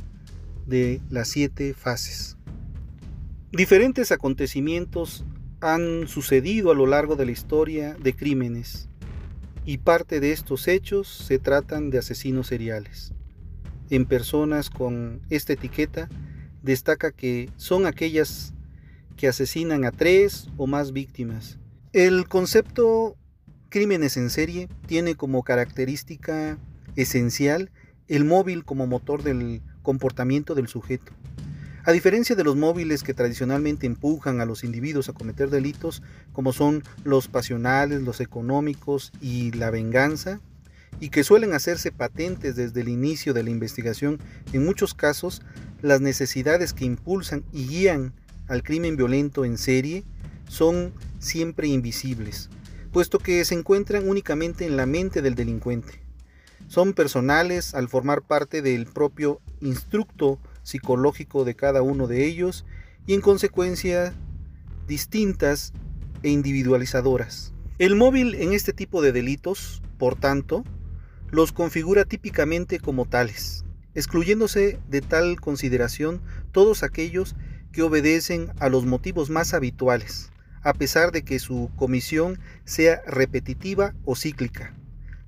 de 0.66 1.00
las 1.10 1.28
siete 1.28 1.74
fases. 1.74 2.36
Diferentes 3.52 4.12
acontecimientos 4.12 5.24
han 5.60 6.06
sucedido 6.06 6.70
a 6.70 6.74
lo 6.74 6.86
largo 6.86 7.16
de 7.16 7.26
la 7.26 7.32
historia 7.32 7.94
de 8.00 8.14
crímenes 8.14 8.88
y 9.64 9.78
parte 9.78 10.20
de 10.20 10.32
estos 10.32 10.68
hechos 10.68 11.08
se 11.08 11.38
tratan 11.38 11.90
de 11.90 11.98
asesinos 11.98 12.46
seriales. 12.46 13.12
En 13.90 14.06
personas 14.06 14.70
con 14.70 15.20
esta 15.30 15.52
etiqueta 15.52 16.08
destaca 16.62 17.10
que 17.10 17.50
son 17.56 17.86
aquellas 17.86 18.54
que 19.16 19.28
asesinan 19.28 19.84
a 19.84 19.90
tres 19.92 20.48
o 20.56 20.66
más 20.66 20.92
víctimas. 20.92 21.58
El 21.92 22.28
concepto 22.28 23.16
crímenes 23.68 24.16
en 24.16 24.30
serie 24.30 24.68
tiene 24.86 25.16
como 25.16 25.42
característica 25.42 26.56
esencial 26.96 27.70
el 28.08 28.24
móvil 28.24 28.64
como 28.64 28.86
motor 28.86 29.22
del 29.22 29.60
comportamiento 29.82 30.54
del 30.54 30.68
sujeto. 30.68 31.12
A 31.84 31.92
diferencia 31.92 32.36
de 32.36 32.44
los 32.44 32.56
móviles 32.56 33.02
que 33.02 33.14
tradicionalmente 33.14 33.86
empujan 33.86 34.40
a 34.40 34.44
los 34.44 34.64
individuos 34.64 35.08
a 35.08 35.14
cometer 35.14 35.48
delitos, 35.48 36.02
como 36.32 36.52
son 36.52 36.82
los 37.04 37.26
pasionales, 37.28 38.02
los 38.02 38.20
económicos 38.20 39.12
y 39.20 39.50
la 39.52 39.70
venganza, 39.70 40.40
y 41.00 41.08
que 41.08 41.24
suelen 41.24 41.54
hacerse 41.54 41.90
patentes 41.90 42.56
desde 42.56 42.82
el 42.82 42.88
inicio 42.88 43.34
de 43.34 43.42
la 43.42 43.50
investigación, 43.50 44.18
en 44.52 44.64
muchos 44.64 44.94
casos 44.94 45.42
las 45.82 46.00
necesidades 46.00 46.72
que 46.72 46.84
impulsan 46.84 47.44
y 47.52 47.66
guían 47.66 48.12
al 48.46 48.62
crimen 48.62 48.96
violento 48.96 49.44
en 49.44 49.58
serie 49.58 50.04
son 50.48 50.92
siempre 51.18 51.68
invisibles, 51.68 52.50
puesto 52.92 53.18
que 53.18 53.44
se 53.44 53.54
encuentran 53.54 54.08
únicamente 54.08 54.66
en 54.66 54.76
la 54.76 54.86
mente 54.86 55.22
del 55.22 55.34
delincuente 55.34 56.00
son 56.70 56.92
personales 56.92 57.74
al 57.74 57.88
formar 57.88 58.22
parte 58.22 58.62
del 58.62 58.86
propio 58.86 59.40
instructo 59.60 60.38
psicológico 60.62 61.44
de 61.44 61.56
cada 61.56 61.82
uno 61.82 62.06
de 62.06 62.26
ellos 62.26 62.64
y 63.08 63.14
en 63.14 63.20
consecuencia 63.20 64.14
distintas 64.86 65.72
e 66.22 66.30
individualizadoras. 66.30 67.52
El 67.78 67.96
móvil 67.96 68.36
en 68.36 68.52
este 68.52 68.72
tipo 68.72 69.02
de 69.02 69.10
delitos, 69.10 69.82
por 69.98 70.14
tanto, 70.14 70.62
los 71.30 71.52
configura 71.52 72.04
típicamente 72.04 72.80
como 72.80 73.06
tales, 73.06 73.64
excluyéndose 73.94 74.78
de 74.88 75.00
tal 75.00 75.40
consideración 75.40 76.20
todos 76.52 76.82
aquellos 76.82 77.36
que 77.72 77.82
obedecen 77.82 78.52
a 78.58 78.68
los 78.68 78.86
motivos 78.86 79.30
más 79.30 79.54
habituales, 79.54 80.32
a 80.62 80.74
pesar 80.74 81.12
de 81.12 81.22
que 81.22 81.38
su 81.38 81.70
comisión 81.76 82.38
sea 82.64 83.02
repetitiva 83.06 83.94
o 84.04 84.16
cíclica 84.16 84.74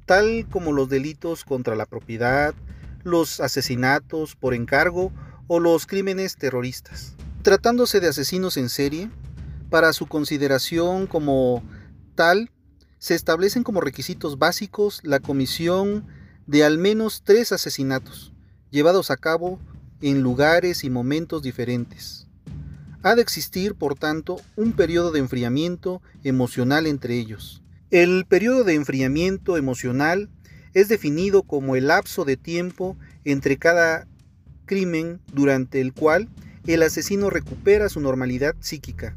tal 0.07 0.47
como 0.51 0.73
los 0.73 0.89
delitos 0.89 1.45
contra 1.45 1.77
la 1.77 1.87
propiedad, 1.87 2.55
los 3.03 3.41
asesinatos 3.41 4.37
por 4.37 4.55
encargo 4.55 5.13
o 5.47 5.61
los 5.61 5.87
crímenes 5.87 6.37
terroristas. 6.37 7.15
Tratándose 7.43 8.01
de 8.01 8.09
asesinos 8.09 8.57
en 8.57 8.69
serie, 8.69 9.11
para 9.71 9.93
su 9.93 10.07
consideración 10.07 11.07
como 11.07 11.63
tal, 12.15 12.51
se 13.03 13.17
establecen 13.17 13.65
como 13.65 13.81
requisitos 13.81 14.39
básicos 14.39 15.01
la 15.03 15.19
comisión 15.19 16.07
de 16.47 16.63
al 16.63 16.79
menos 16.79 17.23
tres 17.25 17.51
asesinatos, 17.51 18.33
llevados 18.71 19.11
a 19.11 19.17
cabo 19.17 19.59
en 20.03 20.23
lugares 20.23 20.85
y 20.85 20.89
momentos 20.89 21.43
diferentes. 21.43 22.29
Ha 23.03 23.17
de 23.17 23.23
existir, 23.23 23.75
por 23.75 23.97
tanto, 23.97 24.41
un 24.55 24.75
periodo 24.75 25.11
de 25.11 25.19
enfriamiento 25.19 26.01
emocional 26.23 26.87
entre 26.87 27.19
ellos. 27.19 27.65
El 27.91 28.25
periodo 28.25 28.63
de 28.63 28.75
enfriamiento 28.75 29.57
emocional 29.57 30.31
es 30.73 30.87
definido 30.87 31.43
como 31.43 31.75
el 31.75 31.89
lapso 31.89 32.25
de 32.25 32.37
tiempo 32.37 32.97
entre 33.25 33.57
cada 33.57 34.07
crimen 34.65 35.21
durante 35.33 35.81
el 35.81 35.93
cual 35.93 36.29
el 36.69 36.85
asesino 36.85 37.31
recupera 37.31 37.89
su 37.89 37.99
normalidad 37.99 38.55
psíquica, 38.61 39.17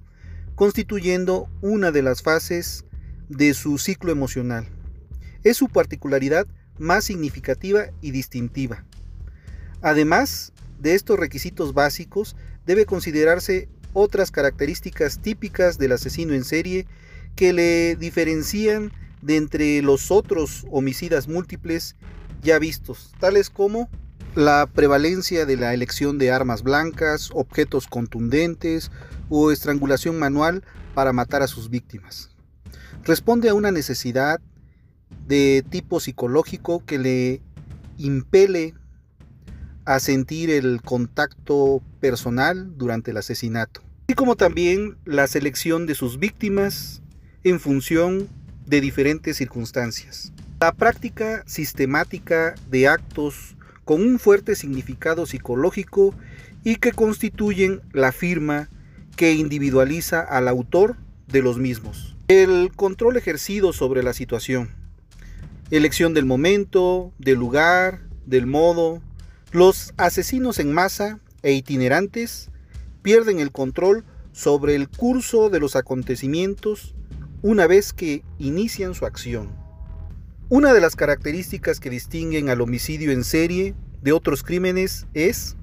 constituyendo 0.56 1.50
una 1.62 1.92
de 1.92 2.02
las 2.02 2.24
fases 2.24 2.85
de 3.30 3.54
su 3.54 3.78
ciclo 3.78 4.12
emocional. 4.12 4.68
Es 5.44 5.58
su 5.58 5.68
particularidad 5.68 6.48
más 6.78 7.06
significativa 7.06 7.86
y 8.02 8.12
distintiva. 8.12 8.84
Además 9.82 10.54
de 10.80 10.96
estos 10.96 11.20
requisitos 11.20 11.74
básicos, 11.74 12.36
debe 12.66 12.86
considerarse 12.86 13.70
otras 13.94 14.32
características 14.32 15.22
típicas 15.22 15.78
del 15.78 15.94
asesino 15.94 16.34
en 16.34 16.44
serie 16.44 16.86
que 17.36 17.54
le 17.54 17.96
diferencian 17.96 18.92
de 19.22 19.38
entre 19.38 19.82
los 19.82 20.12
otros 20.12 20.66
homicidas 20.70 21.28
múltiples 21.28 21.96
ya 22.42 22.60
vistos, 22.60 23.14
tales 23.20 23.50
como 23.50 23.90
la 24.36 24.68
prevalencia 24.72 25.46
de 25.46 25.56
la 25.56 25.74
elección 25.74 26.18
de 26.18 26.32
armas 26.32 26.62
blancas, 26.62 27.30
objetos 27.34 27.88
contundentes 27.88 28.92
o 29.30 29.52
estrangulación 29.52 30.20
manual 30.20 30.64
para 30.94 31.14
matar 31.14 31.42
a 31.42 31.48
sus 31.48 31.70
víctimas. 31.70 32.35
Responde 33.06 33.50
a 33.50 33.54
una 33.54 33.70
necesidad 33.70 34.42
de 35.28 35.64
tipo 35.70 36.00
psicológico 36.00 36.84
que 36.84 36.98
le 36.98 37.42
impele 38.00 38.74
a 39.86 40.00
sentir 40.00 40.50
el 40.50 40.82
contacto 40.82 41.84
personal 42.00 42.76
durante 42.78 43.12
el 43.12 43.18
asesinato, 43.18 43.82
así 44.08 44.16
como 44.16 44.36
también 44.36 44.98
la 45.06 45.28
selección 45.28 45.86
de 45.86 45.94
sus 45.94 46.18
víctimas 46.18 47.04
en 47.44 47.60
función 47.60 48.28
de 48.66 48.82
diferentes 48.82 49.38
circunstancias. 49.38 50.34
La 50.60 50.74
práctica 50.74 51.44
sistemática 51.46 52.56
de 52.72 52.88
actos 52.88 53.56
con 53.84 54.02
un 54.02 54.18
fuerte 54.18 54.56
significado 54.56 55.28
psicológico 55.28 56.16
y 56.64 56.78
que 56.78 56.92
constituyen 56.92 57.82
la 57.94 58.12
firma 58.12 58.68
que 59.16 59.34
individualiza 59.34 60.22
al 60.22 60.48
autor 60.48 60.98
de 61.28 61.44
los 61.44 61.60
mismos. 61.60 62.15
El 62.28 62.72
control 62.76 63.18
ejercido 63.18 63.72
sobre 63.72 64.02
la 64.02 64.12
situación, 64.12 64.74
elección 65.70 66.16
del 66.16 66.26
momento, 66.26 67.14
del 67.20 67.38
lugar, 67.38 68.02
del 68.26 68.48
modo, 68.48 69.00
los 69.52 69.94
asesinos 69.98 70.58
en 70.58 70.74
masa 70.74 71.20
e 71.44 71.52
itinerantes 71.52 72.50
pierden 73.04 73.40
el 73.40 73.52
control 73.52 74.06
sobre 74.32 74.74
el 74.74 74.90
curso 74.90 75.52
de 75.52 75.60
los 75.60 75.76
acontecimientos 75.76 76.96
una 77.44 77.68
vez 77.68 77.94
que 77.94 78.24
inician 78.40 78.96
su 78.96 79.06
acción. 79.06 79.56
Una 80.50 80.74
de 80.74 80.82
las 80.82 80.96
características 80.96 81.80
que 81.80 81.92
distinguen 81.92 82.50
al 82.50 82.62
homicidio 82.62 83.12
en 83.12 83.24
serie 83.24 83.76
de 84.02 84.14
otros 84.14 84.42
crímenes 84.42 85.06
es, 85.14 85.58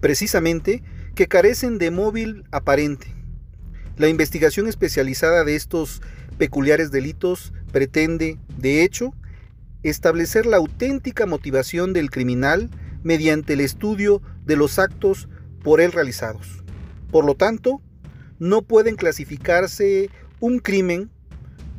precisamente, 0.00 0.82
que 1.14 1.28
carecen 1.28 1.78
de 1.78 1.92
móvil 1.92 2.42
aparente. 2.50 3.17
La 3.98 4.08
investigación 4.08 4.68
especializada 4.68 5.42
de 5.42 5.56
estos 5.56 6.02
peculiares 6.38 6.92
delitos 6.92 7.52
pretende, 7.72 8.38
de 8.56 8.84
hecho, 8.84 9.12
establecer 9.82 10.46
la 10.46 10.58
auténtica 10.58 11.26
motivación 11.26 11.92
del 11.92 12.08
criminal 12.08 12.70
mediante 13.02 13.54
el 13.54 13.60
estudio 13.60 14.22
de 14.44 14.54
los 14.54 14.78
actos 14.78 15.28
por 15.64 15.80
él 15.80 15.90
realizados. 15.90 16.62
Por 17.10 17.24
lo 17.24 17.34
tanto, 17.34 17.82
no 18.38 18.62
pueden 18.62 18.94
clasificarse 18.94 20.10
un 20.38 20.60
crimen 20.60 21.10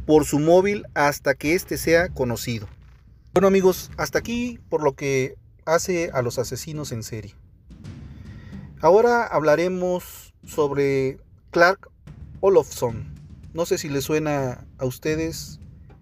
por 0.05 0.25
su 0.25 0.39
móvil 0.39 0.85
hasta 0.95 1.35
que 1.35 1.55
éste 1.55 1.77
sea 1.77 2.09
conocido. 2.09 2.67
Bueno 3.33 3.47
amigos, 3.47 3.91
hasta 3.95 4.19
aquí 4.19 4.59
por 4.67 4.83
lo 4.83 4.93
que 4.93 5.35
hace 5.65 6.09
a 6.13 6.21
los 6.21 6.37
asesinos 6.37 6.91
en 6.91 7.03
serie. 7.03 7.35
Ahora 8.81 9.25
hablaremos 9.25 10.33
sobre 10.43 11.17
Clark 11.51 11.89
Olofsson. 12.41 13.05
No 13.53 13.65
sé 13.65 13.77
si 13.77 13.89
le 13.89 14.01
suena 14.01 14.65
a 14.77 14.85
ustedes 14.85 15.59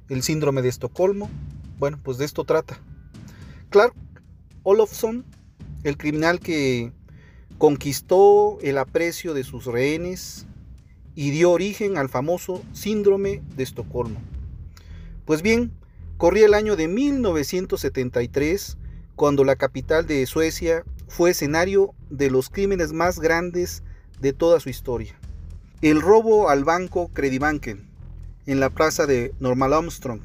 el 0.09 0.21
síndrome 0.21 0.61
de 0.61 0.69
Estocolmo. 0.69 1.29
Bueno, 1.79 1.99
pues 2.03 2.19
de 2.19 2.25
esto 2.25 2.43
trata. 2.43 2.79
Clark 3.69 3.93
Olofsson, 4.63 5.25
el 5.83 5.97
criminal 5.97 6.39
que 6.39 6.91
conquistó 7.57 8.59
el 8.61 8.77
aprecio 8.77 9.33
de 9.33 9.43
sus 9.43 9.65
rehenes 9.65 10.45
y 11.15 11.31
dio 11.31 11.49
origen 11.49 11.97
al 11.97 12.07
famoso 12.07 12.61
síndrome 12.71 13.41
de 13.55 13.63
Estocolmo. 13.63 14.19
Pues 15.25 15.41
bien, 15.41 15.71
corría 16.17 16.45
el 16.45 16.53
año 16.53 16.75
de 16.75 16.87
1973 16.87 18.77
cuando 19.15 19.43
la 19.43 19.55
capital 19.55 20.05
de 20.05 20.23
Suecia 20.27 20.83
fue 21.07 21.31
escenario 21.31 21.95
de 22.11 22.29
los 22.29 22.49
crímenes 22.49 22.93
más 22.93 23.19
grandes 23.19 23.81
de 24.19 24.33
toda 24.33 24.59
su 24.59 24.69
historia. 24.69 25.19
El 25.83 26.01
robo 26.01 26.49
al 26.49 26.63
banco 26.63 27.09
Credibanken 27.13 27.87
en 28.47 28.59
la 28.59 28.71
plaza 28.71 29.05
de 29.05 29.35
Normal 29.39 29.73
Armstrong. 29.73 30.21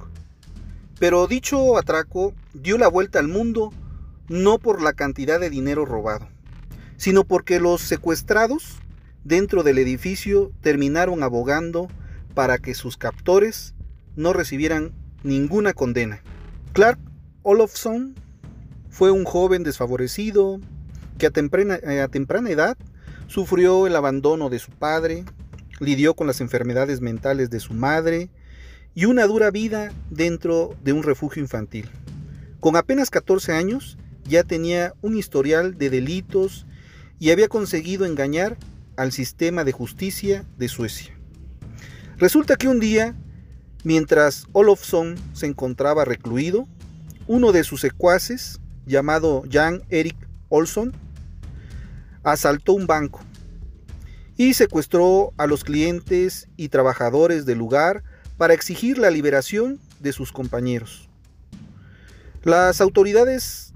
Pero 0.98 1.26
dicho 1.26 1.76
atraco 1.76 2.32
dio 2.54 2.78
la 2.78 2.88
vuelta 2.88 3.18
al 3.18 3.28
mundo 3.28 3.70
no 4.28 4.58
por 4.58 4.80
la 4.80 4.94
cantidad 4.94 5.38
de 5.38 5.50
dinero 5.50 5.84
robado, 5.84 6.26
sino 6.96 7.24
porque 7.24 7.60
los 7.60 7.82
secuestrados 7.82 8.78
dentro 9.24 9.62
del 9.62 9.76
edificio 9.76 10.52
terminaron 10.62 11.22
abogando 11.22 11.88
para 12.34 12.56
que 12.56 12.72
sus 12.72 12.96
captores 12.96 13.74
no 14.16 14.32
recibieran 14.32 14.92
ninguna 15.22 15.74
condena. 15.74 16.22
Clark 16.72 16.98
Olofsson 17.42 18.14
fue 18.88 19.10
un 19.10 19.24
joven 19.24 19.64
desfavorecido 19.64 20.60
que 21.18 21.26
a 21.26 21.30
temprana, 21.30 21.78
eh, 21.82 22.00
a 22.00 22.08
temprana 22.08 22.48
edad 22.48 22.78
sufrió 23.26 23.86
el 23.86 23.96
abandono 23.96 24.48
de 24.48 24.58
su 24.58 24.70
padre, 24.70 25.26
lidió 25.82 26.14
con 26.14 26.26
las 26.26 26.40
enfermedades 26.40 27.00
mentales 27.00 27.50
de 27.50 27.60
su 27.60 27.74
madre 27.74 28.30
y 28.94 29.06
una 29.06 29.26
dura 29.26 29.50
vida 29.50 29.92
dentro 30.10 30.74
de 30.82 30.92
un 30.92 31.02
refugio 31.02 31.42
infantil. 31.42 31.88
Con 32.60 32.76
apenas 32.76 33.10
14 33.10 33.52
años 33.52 33.98
ya 34.24 34.44
tenía 34.44 34.94
un 35.02 35.16
historial 35.16 35.76
de 35.76 35.90
delitos 35.90 36.66
y 37.18 37.30
había 37.30 37.48
conseguido 37.48 38.06
engañar 38.06 38.56
al 38.96 39.10
sistema 39.12 39.64
de 39.64 39.72
justicia 39.72 40.44
de 40.56 40.68
Suecia. 40.68 41.18
Resulta 42.18 42.56
que 42.56 42.68
un 42.68 42.78
día, 42.78 43.16
mientras 43.82 44.46
Olofsson 44.52 45.16
se 45.32 45.46
encontraba 45.46 46.04
recluido, 46.04 46.68
uno 47.26 47.50
de 47.50 47.64
sus 47.64 47.80
secuaces, 47.80 48.60
llamado 48.86 49.42
Jan 49.50 49.82
Erik 49.88 50.16
Olsson, 50.48 50.92
asaltó 52.22 52.74
un 52.74 52.86
banco 52.86 53.20
y 54.42 54.54
secuestró 54.54 55.32
a 55.36 55.46
los 55.46 55.62
clientes 55.62 56.48
y 56.56 56.68
trabajadores 56.68 57.46
del 57.46 57.58
lugar 57.58 58.02
para 58.38 58.54
exigir 58.54 58.98
la 58.98 59.08
liberación 59.08 59.78
de 60.00 60.12
sus 60.12 60.32
compañeros. 60.32 61.08
Las 62.42 62.80
autoridades 62.80 63.72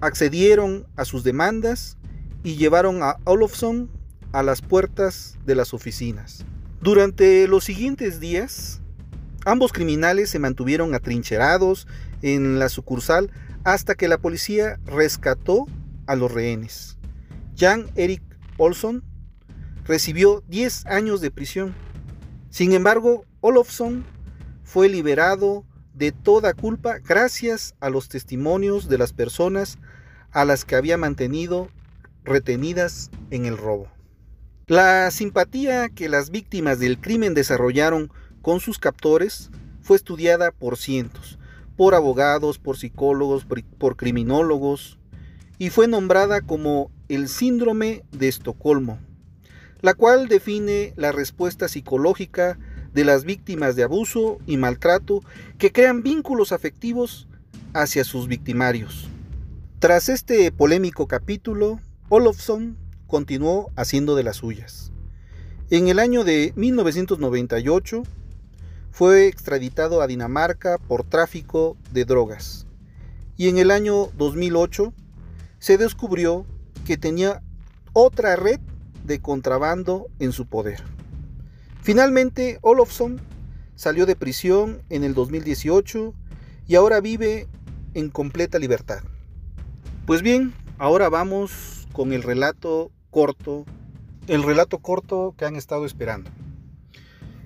accedieron 0.00 0.88
a 0.96 1.04
sus 1.04 1.22
demandas 1.22 1.98
y 2.42 2.56
llevaron 2.56 3.04
a 3.04 3.18
Olofsson 3.22 3.92
a 4.32 4.42
las 4.42 4.60
puertas 4.60 5.38
de 5.46 5.54
las 5.54 5.72
oficinas. 5.72 6.44
Durante 6.80 7.46
los 7.46 7.62
siguientes 7.62 8.18
días, 8.18 8.80
ambos 9.44 9.72
criminales 9.72 10.30
se 10.30 10.40
mantuvieron 10.40 10.96
atrincherados 10.96 11.86
en 12.22 12.58
la 12.58 12.68
sucursal 12.70 13.30
hasta 13.62 13.94
que 13.94 14.08
la 14.08 14.18
policía 14.18 14.80
rescató 14.84 15.66
a 16.08 16.16
los 16.16 16.32
rehenes. 16.32 16.98
Jan 17.56 17.88
Erik 17.94 18.24
Olsson 18.56 19.04
recibió 19.84 20.42
10 20.48 20.86
años 20.86 21.20
de 21.20 21.30
prisión. 21.30 21.74
Sin 22.50 22.72
embargo, 22.72 23.24
Olofsson 23.40 24.04
fue 24.62 24.88
liberado 24.88 25.64
de 25.94 26.12
toda 26.12 26.54
culpa 26.54 26.98
gracias 26.98 27.74
a 27.80 27.90
los 27.90 28.08
testimonios 28.08 28.88
de 28.88 28.98
las 28.98 29.12
personas 29.12 29.78
a 30.30 30.44
las 30.44 30.64
que 30.64 30.76
había 30.76 30.96
mantenido 30.96 31.68
retenidas 32.24 33.10
en 33.30 33.46
el 33.46 33.56
robo. 33.58 33.88
La 34.66 35.10
simpatía 35.10 35.88
que 35.88 36.08
las 36.08 36.30
víctimas 36.30 36.78
del 36.78 37.00
crimen 37.00 37.34
desarrollaron 37.34 38.10
con 38.40 38.60
sus 38.60 38.78
captores 38.78 39.50
fue 39.82 39.96
estudiada 39.96 40.52
por 40.52 40.78
cientos, 40.78 41.38
por 41.76 41.94
abogados, 41.94 42.58
por 42.58 42.78
psicólogos, 42.78 43.46
por 43.78 43.96
criminólogos, 43.96 44.98
y 45.58 45.70
fue 45.70 45.88
nombrada 45.88 46.40
como 46.40 46.90
el 47.08 47.28
síndrome 47.28 48.04
de 48.12 48.28
Estocolmo, 48.28 48.98
la 49.82 49.94
cual 49.94 50.28
define 50.28 50.94
la 50.96 51.12
respuesta 51.12 51.68
psicológica 51.68 52.58
de 52.94 53.04
las 53.04 53.24
víctimas 53.24 53.76
de 53.76 53.82
abuso 53.82 54.38
y 54.46 54.56
maltrato 54.56 55.22
que 55.58 55.72
crean 55.72 56.02
vínculos 56.02 56.52
afectivos 56.52 57.26
hacia 57.74 58.04
sus 58.04 58.28
victimarios. 58.28 59.08
Tras 59.80 60.08
este 60.08 60.52
polémico 60.52 61.08
capítulo, 61.08 61.80
Olofsson 62.08 62.76
continuó 63.06 63.70
haciendo 63.76 64.14
de 64.14 64.22
las 64.22 64.36
suyas. 64.36 64.92
En 65.70 65.88
el 65.88 65.98
año 65.98 66.22
de 66.22 66.52
1998 66.54 68.04
fue 68.92 69.26
extraditado 69.26 70.00
a 70.00 70.06
Dinamarca 70.06 70.78
por 70.78 71.02
tráfico 71.02 71.76
de 71.92 72.04
drogas 72.04 72.66
y 73.36 73.48
en 73.48 73.58
el 73.58 73.70
año 73.70 74.08
2008 74.18 74.92
se 75.58 75.78
descubrió 75.78 76.46
que 76.84 76.96
tenía 76.96 77.42
otra 77.92 78.36
red 78.36 78.60
de 79.04 79.20
contrabando 79.20 80.08
en 80.18 80.32
su 80.32 80.46
poder. 80.46 80.82
Finalmente, 81.82 82.58
Olofsson 82.62 83.20
salió 83.74 84.06
de 84.06 84.16
prisión 84.16 84.82
en 84.88 85.04
el 85.04 85.14
2018 85.14 86.14
y 86.68 86.74
ahora 86.76 87.00
vive 87.00 87.48
en 87.94 88.10
completa 88.10 88.58
libertad. 88.58 89.02
Pues 90.06 90.22
bien, 90.22 90.52
ahora 90.78 91.08
vamos 91.08 91.88
con 91.92 92.12
el 92.12 92.22
relato 92.22 92.90
corto, 93.10 93.64
el 94.28 94.42
relato 94.42 94.78
corto 94.78 95.34
que 95.36 95.44
han 95.44 95.56
estado 95.56 95.84
esperando. 95.84 96.30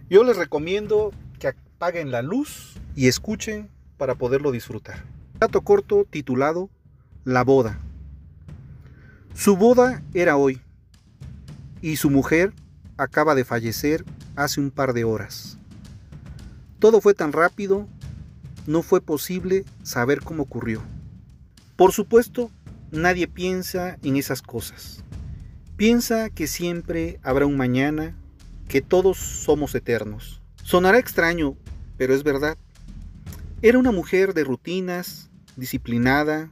Yo 0.09 0.23
les 0.25 0.37
recomiendo 0.37 1.13
que 1.39 1.49
apaguen 1.49 2.11
la 2.11 2.23
luz 2.23 2.79
y 2.95 3.09
escuchen 3.09 3.71
para 3.97 4.15
poderlo 4.15 4.53
disfrutar. 4.53 5.05
Relato 5.35 5.63
corto 5.63 6.07
titulado 6.09 6.71
La 7.25 7.43
boda. 7.45 7.81
Su 9.35 9.57
boda 9.57 10.03
era 10.15 10.37
hoy 10.37 10.61
y 11.83 11.97
su 11.97 12.11
mujer 12.11 12.53
acaba 12.97 13.35
de 13.35 13.45
fallecer 13.45 14.05
hace 14.35 14.61
un 14.61 14.71
par 14.71 14.93
de 14.93 15.05
horas. 15.05 15.59
Todo 16.79 17.01
fue 17.01 17.15
tan 17.15 17.33
rápido, 17.33 17.87
no 18.67 18.83
fue 18.83 19.01
posible 19.01 19.65
saber 19.83 20.21
cómo 20.21 20.43
ocurrió. 20.43 20.83
Por 21.77 21.93
supuesto, 21.93 22.51
nadie 22.91 23.29
piensa 23.29 23.99
en 24.03 24.17
esas 24.17 24.43
cosas. 24.43 25.03
Piensa 25.77 26.31
que 26.31 26.47
siempre 26.47 27.21
habrá 27.23 27.47
un 27.47 27.57
mañana, 27.57 28.17
que 28.69 28.81
todos 28.81 29.19
somos 29.19 29.75
eternos. 29.75 30.41
Sonará 30.63 30.99
extraño, 30.99 31.57
pero 31.97 32.15
es 32.15 32.23
verdad. 32.23 32.57
Era 33.63 33.79
una 33.79 33.93
mujer 33.93 34.35
de 34.35 34.45
rutinas, 34.45 35.31
disciplinada, 35.57 36.51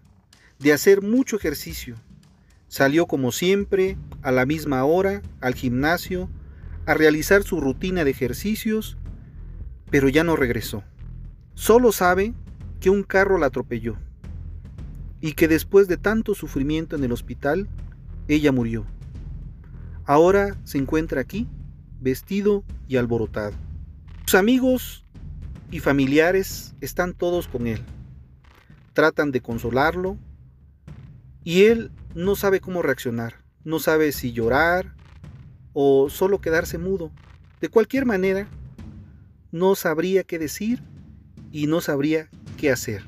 de 0.58 0.72
hacer 0.72 1.02
mucho 1.02 1.36
ejercicio. 1.36 1.96
Salió 2.74 3.06
como 3.06 3.30
siempre, 3.30 3.96
a 4.22 4.32
la 4.32 4.46
misma 4.46 4.84
hora, 4.84 5.22
al 5.40 5.54
gimnasio, 5.54 6.28
a 6.86 6.94
realizar 6.94 7.44
su 7.44 7.60
rutina 7.60 8.02
de 8.02 8.10
ejercicios, 8.10 8.98
pero 9.92 10.08
ya 10.08 10.24
no 10.24 10.34
regresó. 10.34 10.82
Solo 11.54 11.92
sabe 11.92 12.34
que 12.80 12.90
un 12.90 13.04
carro 13.04 13.38
la 13.38 13.46
atropelló 13.46 13.96
y 15.20 15.34
que 15.34 15.46
después 15.46 15.86
de 15.86 15.98
tanto 15.98 16.34
sufrimiento 16.34 16.96
en 16.96 17.04
el 17.04 17.12
hospital, 17.12 17.68
ella 18.26 18.50
murió. 18.50 18.84
Ahora 20.04 20.56
se 20.64 20.78
encuentra 20.78 21.20
aquí, 21.20 21.46
vestido 22.00 22.64
y 22.88 22.96
alborotado. 22.96 23.54
Sus 24.24 24.34
amigos 24.34 25.06
y 25.70 25.78
familiares 25.78 26.74
están 26.80 27.14
todos 27.14 27.46
con 27.46 27.68
él. 27.68 27.80
Tratan 28.94 29.30
de 29.30 29.40
consolarlo 29.40 30.18
y 31.44 31.66
él 31.66 31.92
no 32.14 32.36
sabe 32.36 32.60
cómo 32.60 32.82
reaccionar. 32.82 33.42
No 33.64 33.78
sabe 33.78 34.12
si 34.12 34.32
llorar 34.32 34.94
o 35.72 36.08
solo 36.10 36.40
quedarse 36.40 36.78
mudo. 36.78 37.10
De 37.60 37.68
cualquier 37.68 38.06
manera, 38.06 38.46
no 39.50 39.74
sabría 39.74 40.24
qué 40.24 40.38
decir 40.38 40.82
y 41.50 41.66
no 41.66 41.80
sabría 41.80 42.28
qué 42.56 42.70
hacer. 42.70 43.04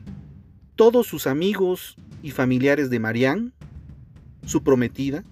Todos 0.75 1.07
sus 1.07 1.27
amigos 1.27 1.97
y 2.23 2.31
familiares 2.31 2.91
de 2.91 2.99
Marianne, 2.99 3.53
su 4.45 4.63
prometida, 4.63 5.25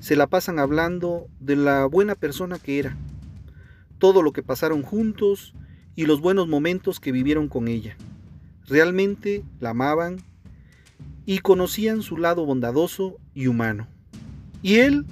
se 0.00 0.16
la 0.16 0.26
pasan 0.26 0.58
hablando 0.58 1.26
de 1.40 1.56
la 1.56 1.86
buena 1.86 2.14
persona 2.14 2.58
que 2.58 2.78
era, 2.78 2.96
todo 3.98 4.22
lo 4.22 4.32
que 4.32 4.42
pasaron 4.42 4.82
juntos 4.82 5.54
y 5.96 6.06
los 6.06 6.20
buenos 6.20 6.46
momentos 6.46 7.00
que 7.00 7.12
vivieron 7.12 7.48
con 7.48 7.66
ella. 7.68 7.96
Realmente 8.66 9.42
la 9.60 9.70
amaban 9.70 10.18
y 11.28 11.40
conocían 11.40 12.00
su 12.00 12.16
lado 12.16 12.46
bondadoso 12.46 13.18
y 13.34 13.48
humano. 13.48 13.86
Y 14.62 14.76
él 14.76 15.04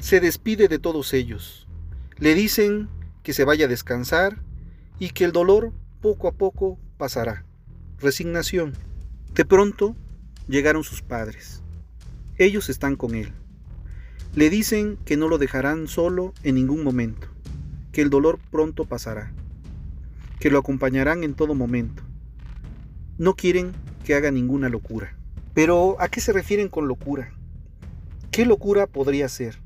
se 0.00 0.18
despide 0.18 0.66
de 0.66 0.80
todos 0.80 1.14
ellos. 1.14 1.68
Le 2.16 2.34
dicen 2.34 2.88
que 3.22 3.32
se 3.32 3.44
vaya 3.44 3.66
a 3.66 3.68
descansar 3.68 4.42
y 4.98 5.10
que 5.10 5.24
el 5.24 5.30
dolor 5.30 5.72
poco 6.00 6.26
a 6.26 6.32
poco 6.32 6.76
pasará. 6.96 7.44
Resignación. 8.00 8.72
De 9.32 9.44
pronto 9.44 9.94
llegaron 10.48 10.82
sus 10.82 11.02
padres. 11.02 11.62
Ellos 12.36 12.68
están 12.68 12.96
con 12.96 13.14
él. 13.14 13.30
Le 14.34 14.50
dicen 14.50 14.98
que 15.04 15.16
no 15.16 15.28
lo 15.28 15.38
dejarán 15.38 15.86
solo 15.86 16.34
en 16.42 16.56
ningún 16.56 16.82
momento, 16.82 17.28
que 17.92 18.02
el 18.02 18.10
dolor 18.10 18.40
pronto 18.50 18.86
pasará, 18.86 19.32
que 20.40 20.50
lo 20.50 20.58
acompañarán 20.58 21.22
en 21.22 21.34
todo 21.34 21.54
momento. 21.54 22.02
No 23.18 23.36
quieren 23.36 23.70
que 24.04 24.16
haga 24.16 24.32
ninguna 24.32 24.68
locura. 24.68 25.14
Pero 25.54 25.96
¿a 26.00 26.08
qué 26.08 26.20
se 26.20 26.32
refieren 26.32 26.68
con 26.68 26.88
locura? 26.88 27.32
¿Qué 28.30 28.44
locura 28.44 28.86
podría 28.86 29.28
ser? 29.28 29.58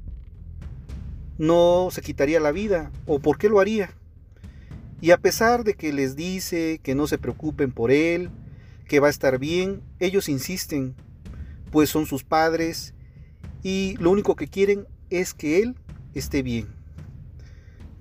¿No 1.38 1.88
se 1.90 2.02
quitaría 2.02 2.40
la 2.40 2.52
vida? 2.52 2.90
¿O 3.06 3.18
por 3.18 3.38
qué 3.38 3.48
lo 3.48 3.60
haría? 3.60 3.90
Y 5.00 5.10
a 5.10 5.18
pesar 5.18 5.64
de 5.64 5.74
que 5.74 5.92
les 5.92 6.14
dice 6.14 6.80
que 6.82 6.94
no 6.94 7.06
se 7.06 7.18
preocupen 7.18 7.72
por 7.72 7.90
él, 7.90 8.30
que 8.86 9.00
va 9.00 9.08
a 9.08 9.10
estar 9.10 9.38
bien, 9.38 9.82
ellos 9.98 10.28
insisten, 10.28 10.94
pues 11.70 11.90
son 11.90 12.06
sus 12.06 12.22
padres 12.22 12.94
y 13.62 13.96
lo 13.98 14.10
único 14.10 14.36
que 14.36 14.48
quieren 14.48 14.86
es 15.10 15.34
que 15.34 15.60
él 15.60 15.76
esté 16.14 16.42
bien. 16.42 16.68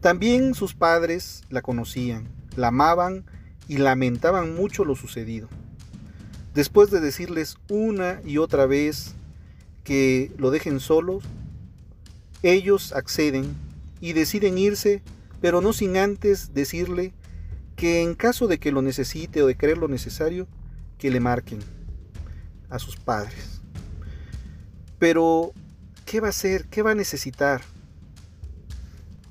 También 0.01 0.53
sus 0.53 0.73
padres 0.73 1.43
la 1.49 1.61
conocían, 1.61 2.27
la 2.55 2.67
amaban 2.67 3.25
y 3.67 3.77
lamentaban 3.77 4.55
mucho 4.55 4.85
lo 4.85 4.95
sucedido. 4.95 5.47
Después 6.53 6.91
de 6.91 6.99
decirles 6.99 7.57
una 7.69 8.21
y 8.25 8.37
otra 8.37 8.65
vez 8.65 9.15
que 9.83 10.31
lo 10.37 10.51
dejen 10.51 10.79
solos, 10.79 11.23
ellos 12.43 12.91
acceden 12.93 13.55
y 14.01 14.13
deciden 14.13 14.57
irse, 14.57 15.01
pero 15.39 15.61
no 15.61 15.71
sin 15.71 15.95
antes 15.95 16.53
decirle 16.53 17.13
que 17.75 18.01
en 18.01 18.15
caso 18.15 18.47
de 18.47 18.59
que 18.59 18.71
lo 18.71 18.81
necesite 18.81 19.41
o 19.41 19.47
de 19.47 19.55
creer 19.55 19.77
lo 19.77 19.87
necesario, 19.87 20.47
que 20.97 21.09
le 21.09 21.19
marquen 21.19 21.59
a 22.69 22.79
sus 22.79 22.97
padres. 22.97 23.61
Pero, 24.99 25.53
¿qué 26.05 26.19
va 26.19 26.27
a 26.27 26.29
hacer? 26.31 26.65
¿Qué 26.65 26.83
va 26.83 26.91
a 26.91 26.95
necesitar? 26.95 27.61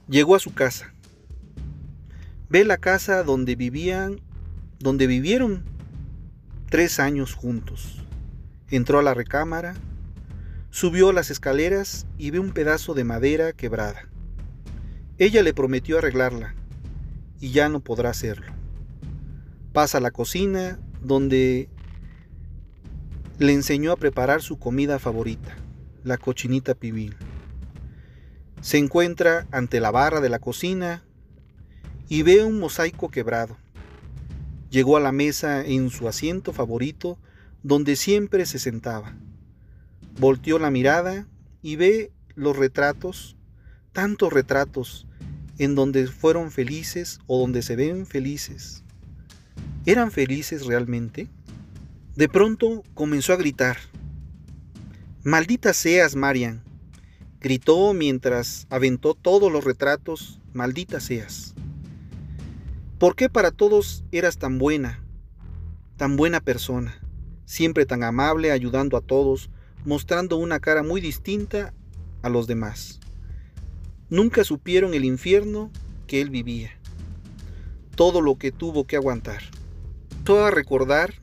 Llegó 0.08 0.34
a 0.34 0.40
su 0.40 0.52
casa. 0.52 0.92
Ve 2.48 2.64
la 2.64 2.78
casa 2.78 3.22
donde 3.22 3.54
vivían, 3.54 4.20
donde 4.80 5.06
vivieron 5.06 5.62
tres 6.70 7.00
años 7.00 7.34
juntos. 7.34 8.06
Entró 8.70 9.00
a 9.00 9.02
la 9.02 9.12
recámara, 9.12 9.74
subió 10.70 11.12
las 11.12 11.30
escaleras 11.30 12.06
y 12.16 12.30
ve 12.30 12.38
un 12.38 12.52
pedazo 12.52 12.94
de 12.94 13.02
madera 13.02 13.52
quebrada. 13.52 14.08
Ella 15.18 15.42
le 15.42 15.52
prometió 15.52 15.98
arreglarla 15.98 16.54
y 17.40 17.50
ya 17.50 17.68
no 17.68 17.80
podrá 17.80 18.10
hacerlo. 18.10 18.52
Pasa 19.72 19.98
a 19.98 20.00
la 20.00 20.12
cocina 20.12 20.78
donde 21.02 21.68
le 23.38 23.52
enseñó 23.52 23.90
a 23.90 23.96
preparar 23.96 24.40
su 24.40 24.58
comida 24.60 25.00
favorita, 25.00 25.56
la 26.04 26.18
cochinita 26.18 26.76
pibil. 26.76 27.16
Se 28.60 28.78
encuentra 28.78 29.48
ante 29.50 29.80
la 29.80 29.90
barra 29.90 30.20
de 30.20 30.28
la 30.28 30.38
cocina 30.38 31.02
y 32.08 32.22
ve 32.22 32.44
un 32.44 32.60
mosaico 32.60 33.08
quebrado. 33.10 33.56
Llegó 34.70 34.96
a 34.96 35.00
la 35.00 35.12
mesa 35.12 35.64
en 35.64 35.90
su 35.90 36.06
asiento 36.06 36.52
favorito 36.52 37.18
donde 37.62 37.96
siempre 37.96 38.46
se 38.46 38.58
sentaba. 38.58 39.14
Volteó 40.18 40.58
la 40.58 40.70
mirada 40.70 41.26
y 41.60 41.76
ve 41.76 42.12
los 42.36 42.56
retratos, 42.56 43.36
tantos 43.92 44.32
retratos, 44.32 45.06
en 45.58 45.74
donde 45.74 46.06
fueron 46.06 46.50
felices 46.50 47.18
o 47.26 47.38
donde 47.38 47.62
se 47.62 47.76
ven 47.76 48.06
felices. 48.06 48.82
¿Eran 49.84 50.10
felices 50.10 50.64
realmente? 50.64 51.28
De 52.14 52.28
pronto 52.28 52.82
comenzó 52.94 53.32
a 53.32 53.36
gritar. 53.36 53.76
Maldita 55.22 55.74
seas, 55.74 56.16
Marian. 56.16 56.62
Gritó 57.40 57.92
mientras 57.92 58.66
aventó 58.70 59.14
todos 59.14 59.50
los 59.50 59.64
retratos. 59.64 60.40
Maldita 60.52 61.00
seas. 61.00 61.54
¿Por 63.00 63.16
qué 63.16 63.30
para 63.30 63.50
todos 63.50 64.04
eras 64.12 64.36
tan 64.36 64.58
buena? 64.58 65.02
Tan 65.96 66.18
buena 66.18 66.42
persona. 66.42 67.00
Siempre 67.46 67.86
tan 67.86 68.02
amable, 68.04 68.52
ayudando 68.52 68.98
a 68.98 69.00
todos, 69.00 69.48
mostrando 69.86 70.36
una 70.36 70.60
cara 70.60 70.82
muy 70.82 71.00
distinta 71.00 71.72
a 72.20 72.28
los 72.28 72.46
demás. 72.46 73.00
Nunca 74.10 74.44
supieron 74.44 74.92
el 74.92 75.06
infierno 75.06 75.70
que 76.06 76.20
él 76.20 76.28
vivía. 76.28 76.72
Todo 77.96 78.20
lo 78.20 78.36
que 78.36 78.52
tuvo 78.52 78.86
que 78.86 78.96
aguantar. 78.96 79.44
Todo 80.22 80.44
a 80.44 80.50
recordar 80.50 81.14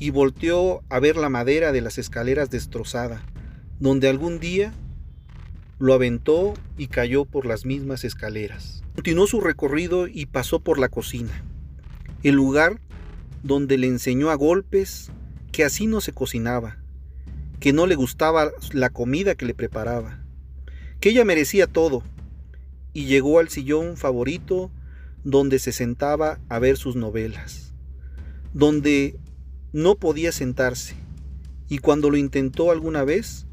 y 0.00 0.10
volteó 0.10 0.82
a 0.88 0.98
ver 0.98 1.16
la 1.16 1.28
madera 1.28 1.70
de 1.70 1.82
las 1.82 1.98
escaleras 1.98 2.50
destrozada, 2.50 3.22
donde 3.78 4.08
algún 4.08 4.40
día 4.40 4.74
lo 5.78 5.94
aventó 5.94 6.54
y 6.76 6.88
cayó 6.88 7.26
por 7.26 7.46
las 7.46 7.64
mismas 7.64 8.02
escaleras. 8.02 8.75
Continuó 8.96 9.26
su 9.26 9.42
recorrido 9.42 10.08
y 10.08 10.24
pasó 10.26 10.58
por 10.58 10.78
la 10.78 10.88
cocina, 10.88 11.44
el 12.22 12.34
lugar 12.34 12.80
donde 13.42 13.76
le 13.76 13.86
enseñó 13.86 14.30
a 14.30 14.34
golpes 14.34 15.10
que 15.52 15.64
así 15.64 15.86
no 15.86 16.00
se 16.00 16.12
cocinaba, 16.12 16.78
que 17.60 17.74
no 17.74 17.86
le 17.86 17.94
gustaba 17.94 18.50
la 18.72 18.88
comida 18.88 19.34
que 19.34 19.44
le 19.44 19.54
preparaba, 19.54 20.24
que 20.98 21.10
ella 21.10 21.26
merecía 21.26 21.66
todo, 21.66 22.02
y 22.94 23.04
llegó 23.04 23.38
al 23.38 23.50
sillón 23.50 23.98
favorito 23.98 24.70
donde 25.24 25.58
se 25.58 25.72
sentaba 25.72 26.40
a 26.48 26.58
ver 26.58 26.78
sus 26.78 26.96
novelas, 26.96 27.74
donde 28.54 29.18
no 29.74 29.96
podía 29.96 30.32
sentarse 30.32 30.96
y 31.68 31.78
cuando 31.78 32.08
lo 32.08 32.16
intentó 32.16 32.70
alguna 32.70 33.04
vez, 33.04 33.46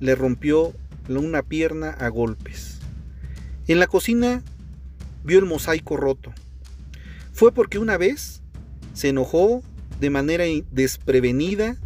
le 0.00 0.14
rompió 0.14 0.72
una 1.08 1.42
pierna 1.42 1.90
a 1.90 2.08
golpes. 2.08 2.78
En 3.66 3.80
la 3.80 3.86
cocina 3.86 4.42
vio 5.24 5.38
el 5.38 5.44
mosaico 5.44 5.96
roto. 5.96 6.32
Fue 7.32 7.52
porque 7.52 7.78
una 7.78 7.96
vez 7.96 8.42
se 8.94 9.08
enojó 9.08 9.62
de 10.00 10.10
manera 10.10 10.44
desprevenida 10.70 11.76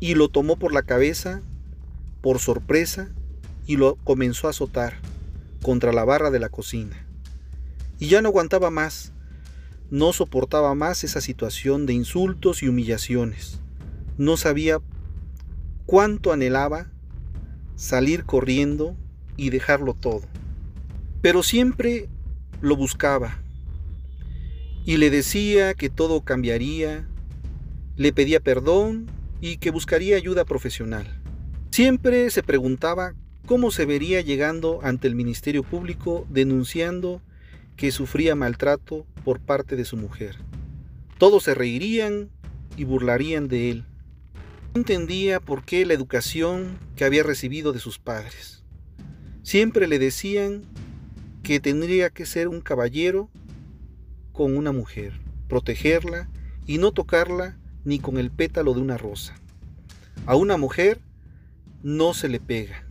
y 0.00 0.14
lo 0.14 0.28
tomó 0.28 0.56
por 0.56 0.72
la 0.72 0.82
cabeza, 0.82 1.40
por 2.20 2.38
sorpresa, 2.38 3.08
y 3.66 3.76
lo 3.76 3.96
comenzó 3.96 4.46
a 4.46 4.50
azotar 4.50 4.98
contra 5.62 5.92
la 5.92 6.04
barra 6.04 6.30
de 6.30 6.38
la 6.38 6.48
cocina. 6.48 7.06
Y 7.98 8.08
ya 8.08 8.22
no 8.22 8.28
aguantaba 8.28 8.70
más 8.70 9.12
no 9.90 10.12
soportaba 10.12 10.74
más 10.74 11.04
esa 11.04 11.20
situación 11.20 11.86
de 11.86 11.92
insultos 11.92 12.62
y 12.62 12.68
humillaciones. 12.68 13.60
No 14.18 14.36
sabía 14.36 14.80
cuánto 15.84 16.32
anhelaba 16.32 16.90
salir 17.76 18.24
corriendo 18.24 18.96
y 19.36 19.50
dejarlo 19.50 19.94
todo. 19.94 20.22
Pero 21.22 21.42
siempre 21.42 22.08
lo 22.60 22.76
buscaba 22.76 23.42
y 24.84 24.98
le 24.98 25.10
decía 25.10 25.74
que 25.74 25.90
todo 25.90 26.22
cambiaría, 26.22 27.08
le 27.96 28.12
pedía 28.12 28.40
perdón 28.40 29.10
y 29.40 29.56
que 29.56 29.70
buscaría 29.70 30.16
ayuda 30.16 30.44
profesional. 30.44 31.20
Siempre 31.70 32.30
se 32.30 32.42
preguntaba 32.42 33.14
cómo 33.46 33.70
se 33.70 33.84
vería 33.84 34.20
llegando 34.20 34.80
ante 34.82 35.08
el 35.08 35.14
Ministerio 35.14 35.62
Público 35.62 36.26
denunciando 36.30 37.20
que 37.76 37.90
sufría 37.90 38.34
maltrato 38.34 39.06
por 39.24 39.40
parte 39.40 39.76
de 39.76 39.84
su 39.84 39.96
mujer. 39.96 40.36
Todos 41.18 41.44
se 41.44 41.54
reirían 41.54 42.30
y 42.76 42.84
burlarían 42.84 43.48
de 43.48 43.70
él. 43.70 43.84
No 44.74 44.80
entendía 44.80 45.40
por 45.40 45.64
qué 45.64 45.84
la 45.86 45.94
educación 45.94 46.78
que 46.96 47.04
había 47.04 47.22
recibido 47.22 47.72
de 47.72 47.80
sus 47.80 47.98
padres. 47.98 48.64
Siempre 49.42 49.86
le 49.86 49.98
decían 49.98 50.62
que 51.46 51.60
tendría 51.60 52.10
que 52.10 52.26
ser 52.26 52.48
un 52.48 52.60
caballero 52.60 53.30
con 54.32 54.56
una 54.56 54.72
mujer, 54.72 55.12
protegerla 55.48 56.28
y 56.66 56.78
no 56.78 56.90
tocarla 56.90 57.56
ni 57.84 58.00
con 58.00 58.18
el 58.18 58.32
pétalo 58.32 58.74
de 58.74 58.80
una 58.80 58.98
rosa. 58.98 59.36
A 60.26 60.34
una 60.34 60.56
mujer 60.56 60.98
no 61.84 62.14
se 62.14 62.28
le 62.28 62.40
pega. 62.40 62.84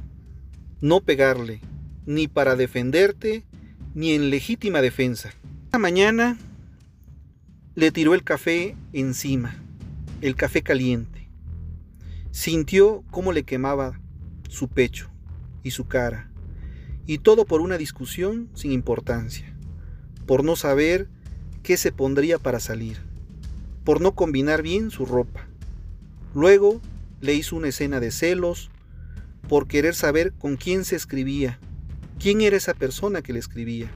No 0.80 1.02
pegarle, 1.02 1.60
ni 2.06 2.30
para 2.30 2.56
defenderte, 2.56 3.44
ni 3.94 4.14
en 4.14 4.30
legítima 4.30 4.82
defensa. 4.82 5.34
Una 5.74 5.80
mañana 5.80 6.38
le 7.76 7.92
tiró 7.92 8.14
el 8.14 8.24
café 8.24 8.78
encima, 8.94 9.62
el 10.22 10.38
café 10.38 10.64
caliente. 10.64 11.28
Sintió 12.32 13.04
cómo 13.12 13.34
le 13.34 13.44
quemaba 13.44 14.00
su 14.48 14.70
pecho 14.70 15.10
y 15.62 15.72
su 15.72 15.90
cara, 15.90 16.32
y 17.08 17.20
todo 17.20 17.46
por 17.46 17.62
una 17.62 17.78
discusión 17.78 18.50
sin 18.54 18.72
importancia, 18.72 19.54
por 20.26 20.44
no 20.44 20.56
saber 20.56 21.08
qué 21.64 21.78
se 21.78 21.92
pondría 21.92 22.40
para 22.40 22.60
salir, 22.60 22.98
por 23.84 24.02
no 24.02 24.16
combinar 24.16 24.62
bien 24.62 24.92
su 24.92 25.06
ropa. 25.06 25.48
Luego 26.34 26.82
le 27.22 27.34
hizo 27.34 27.56
una 27.56 27.70
escena 27.70 28.00
de 28.00 28.12
celos, 28.12 28.72
por 29.48 29.68
querer 29.68 29.94
saber 29.94 30.34
con 30.34 30.58
quién 30.58 30.86
se 30.86 30.96
escribía, 30.96 31.60
quién 32.20 32.42
era 32.42 32.58
esa 32.58 32.74
persona 32.74 33.22
que 33.22 33.34
le 33.34 33.40
escribía, 33.40 33.92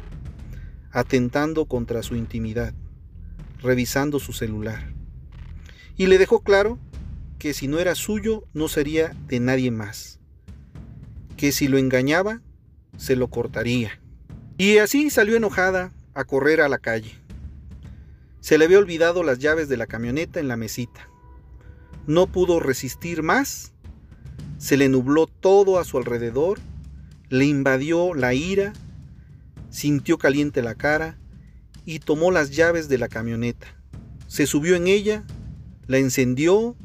atentando 0.92 1.66
contra 1.66 2.04
su 2.04 2.16
intimidad, 2.16 2.74
revisando 3.62 4.20
su 4.20 4.34
celular. 4.34 4.94
Y 5.98 6.08
le 6.08 6.18
dejó 6.18 6.42
claro 6.42 6.80
que 7.40 7.54
si 7.54 7.68
no 7.68 7.80
era 7.80 7.96
suyo 7.96 8.46
no 8.54 8.68
sería 8.68 9.16
de 9.28 9.40
nadie 9.40 9.72
más, 9.72 10.20
que 11.36 11.52
si 11.52 11.68
lo 11.68 11.78
engañaba 11.78 12.42
se 13.00 13.16
lo 13.16 13.32
cortaría. 13.32 14.00
Y 14.60 14.78
así 14.78 15.10
salió 15.10 15.36
enojada 15.36 15.92
a 16.14 16.26
correr 16.26 16.62
a 16.62 16.70
la 16.70 16.78
calle. 16.78 17.16
Se 18.40 18.60
le 18.60 18.66
había 18.66 18.78
olvidado 18.78 19.24
las 19.24 19.40
llaves 19.40 19.68
de 19.70 19.78
la 19.78 19.88
camioneta 19.88 20.40
en 20.40 20.48
la 20.48 20.58
mesita. 20.58 21.10
No 22.06 22.28
pudo 22.28 22.60
resistir 22.60 23.24
más 23.24 23.74
se 24.60 24.76
le 24.76 24.90
nubló 24.90 25.26
todo 25.26 25.80
a 25.80 25.86
su 25.86 25.98
alrededor, 25.98 26.60
le 27.30 27.46
invadió 27.46 28.14
la 28.14 28.34
ira, 28.34 28.74
sintió 29.70 30.18
caliente 30.18 30.62
la 30.62 30.76
cara 30.76 31.18
y 31.86 32.00
tomó 32.00 32.30
las 32.30 32.52
llaves 32.52 32.90
de 32.90 32.98
la 32.98 33.08
camioneta. 33.08 33.68
Se 34.28 34.46
subió 34.46 34.76
en 34.76 34.88
ella, 34.88 35.24
la 35.88 35.98
encendió, 35.98 36.76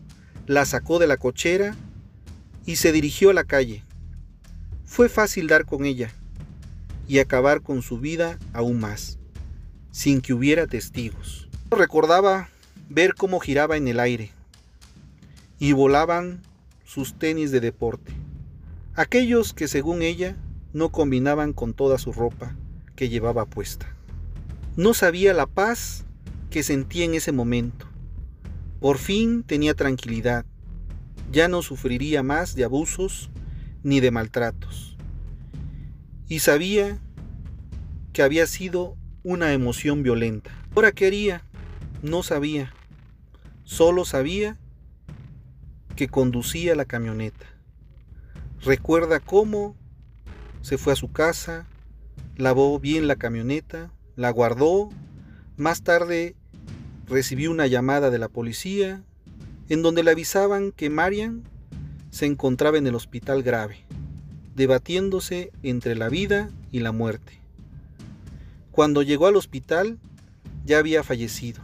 la 0.46 0.64
sacó 0.66 1.00
de 1.00 1.08
la 1.08 1.16
cochera 1.16 1.74
y 2.64 2.76
se 2.76 2.92
dirigió 2.92 3.30
a 3.30 3.34
la 3.34 3.44
calle. 3.44 3.82
Fue 4.84 5.08
fácil 5.08 5.48
dar 5.48 5.64
con 5.64 5.84
ella 5.84 6.12
y 7.08 7.18
acabar 7.18 7.62
con 7.62 7.82
su 7.82 7.98
vida 7.98 8.38
aún 8.52 8.78
más, 8.78 9.18
sin 9.90 10.20
que 10.20 10.32
hubiera 10.32 10.66
testigos. 10.66 11.48
Recordaba 11.70 12.48
ver 12.88 13.14
cómo 13.14 13.40
giraba 13.40 13.76
en 13.76 13.88
el 13.88 13.98
aire 13.98 14.30
y 15.58 15.72
volaban 15.72 16.42
sus 16.84 17.18
tenis 17.18 17.50
de 17.50 17.60
deporte, 17.60 18.12
aquellos 18.94 19.52
que 19.52 19.68
según 19.68 20.02
ella 20.02 20.36
no 20.72 20.90
combinaban 20.90 21.52
con 21.52 21.74
toda 21.74 21.98
su 21.98 22.12
ropa 22.12 22.54
que 22.94 23.08
llevaba 23.08 23.46
puesta. 23.46 23.94
No 24.76 24.92
sabía 24.92 25.32
la 25.32 25.46
paz 25.46 26.04
que 26.50 26.62
sentía 26.62 27.04
en 27.04 27.14
ese 27.14 27.32
momento. 27.32 27.86
Por 28.80 28.98
fin 28.98 29.42
tenía 29.42 29.74
tranquilidad, 29.74 30.44
ya 31.32 31.48
no 31.48 31.62
sufriría 31.62 32.22
más 32.22 32.54
de 32.54 32.64
abusos 32.64 33.30
ni 33.84 34.00
de 34.00 34.10
maltratos. 34.10 34.96
Y 36.28 36.40
sabía 36.40 36.98
que 38.12 38.22
había 38.22 38.48
sido 38.48 38.96
una 39.22 39.52
emoción 39.52 40.02
violenta. 40.02 40.50
Ahora 40.74 40.90
qué 40.90 41.06
haría? 41.06 41.44
No 42.02 42.24
sabía. 42.24 42.74
Solo 43.62 44.04
sabía 44.04 44.58
que 45.94 46.08
conducía 46.08 46.74
la 46.74 46.84
camioneta. 46.84 47.46
Recuerda 48.62 49.20
cómo 49.20 49.76
se 50.62 50.78
fue 50.78 50.94
a 50.94 50.96
su 50.96 51.12
casa, 51.12 51.66
lavó 52.36 52.80
bien 52.80 53.06
la 53.06 53.16
camioneta, 53.16 53.92
la 54.16 54.30
guardó, 54.30 54.88
más 55.56 55.82
tarde 55.82 56.34
recibió 57.06 57.50
una 57.50 57.66
llamada 57.66 58.10
de 58.10 58.18
la 58.18 58.28
policía 58.28 59.02
en 59.68 59.82
donde 59.82 60.02
le 60.02 60.10
avisaban 60.10 60.72
que 60.72 60.90
Marian 60.90 61.44
se 62.14 62.26
encontraba 62.26 62.78
en 62.78 62.86
el 62.86 62.94
hospital 62.94 63.42
grave, 63.42 63.84
debatiéndose 64.54 65.50
entre 65.64 65.96
la 65.96 66.08
vida 66.08 66.48
y 66.70 66.78
la 66.78 66.92
muerte. 66.92 67.40
Cuando 68.70 69.02
llegó 69.02 69.26
al 69.26 69.34
hospital 69.34 69.98
ya 70.64 70.78
había 70.78 71.02
fallecido, 71.02 71.60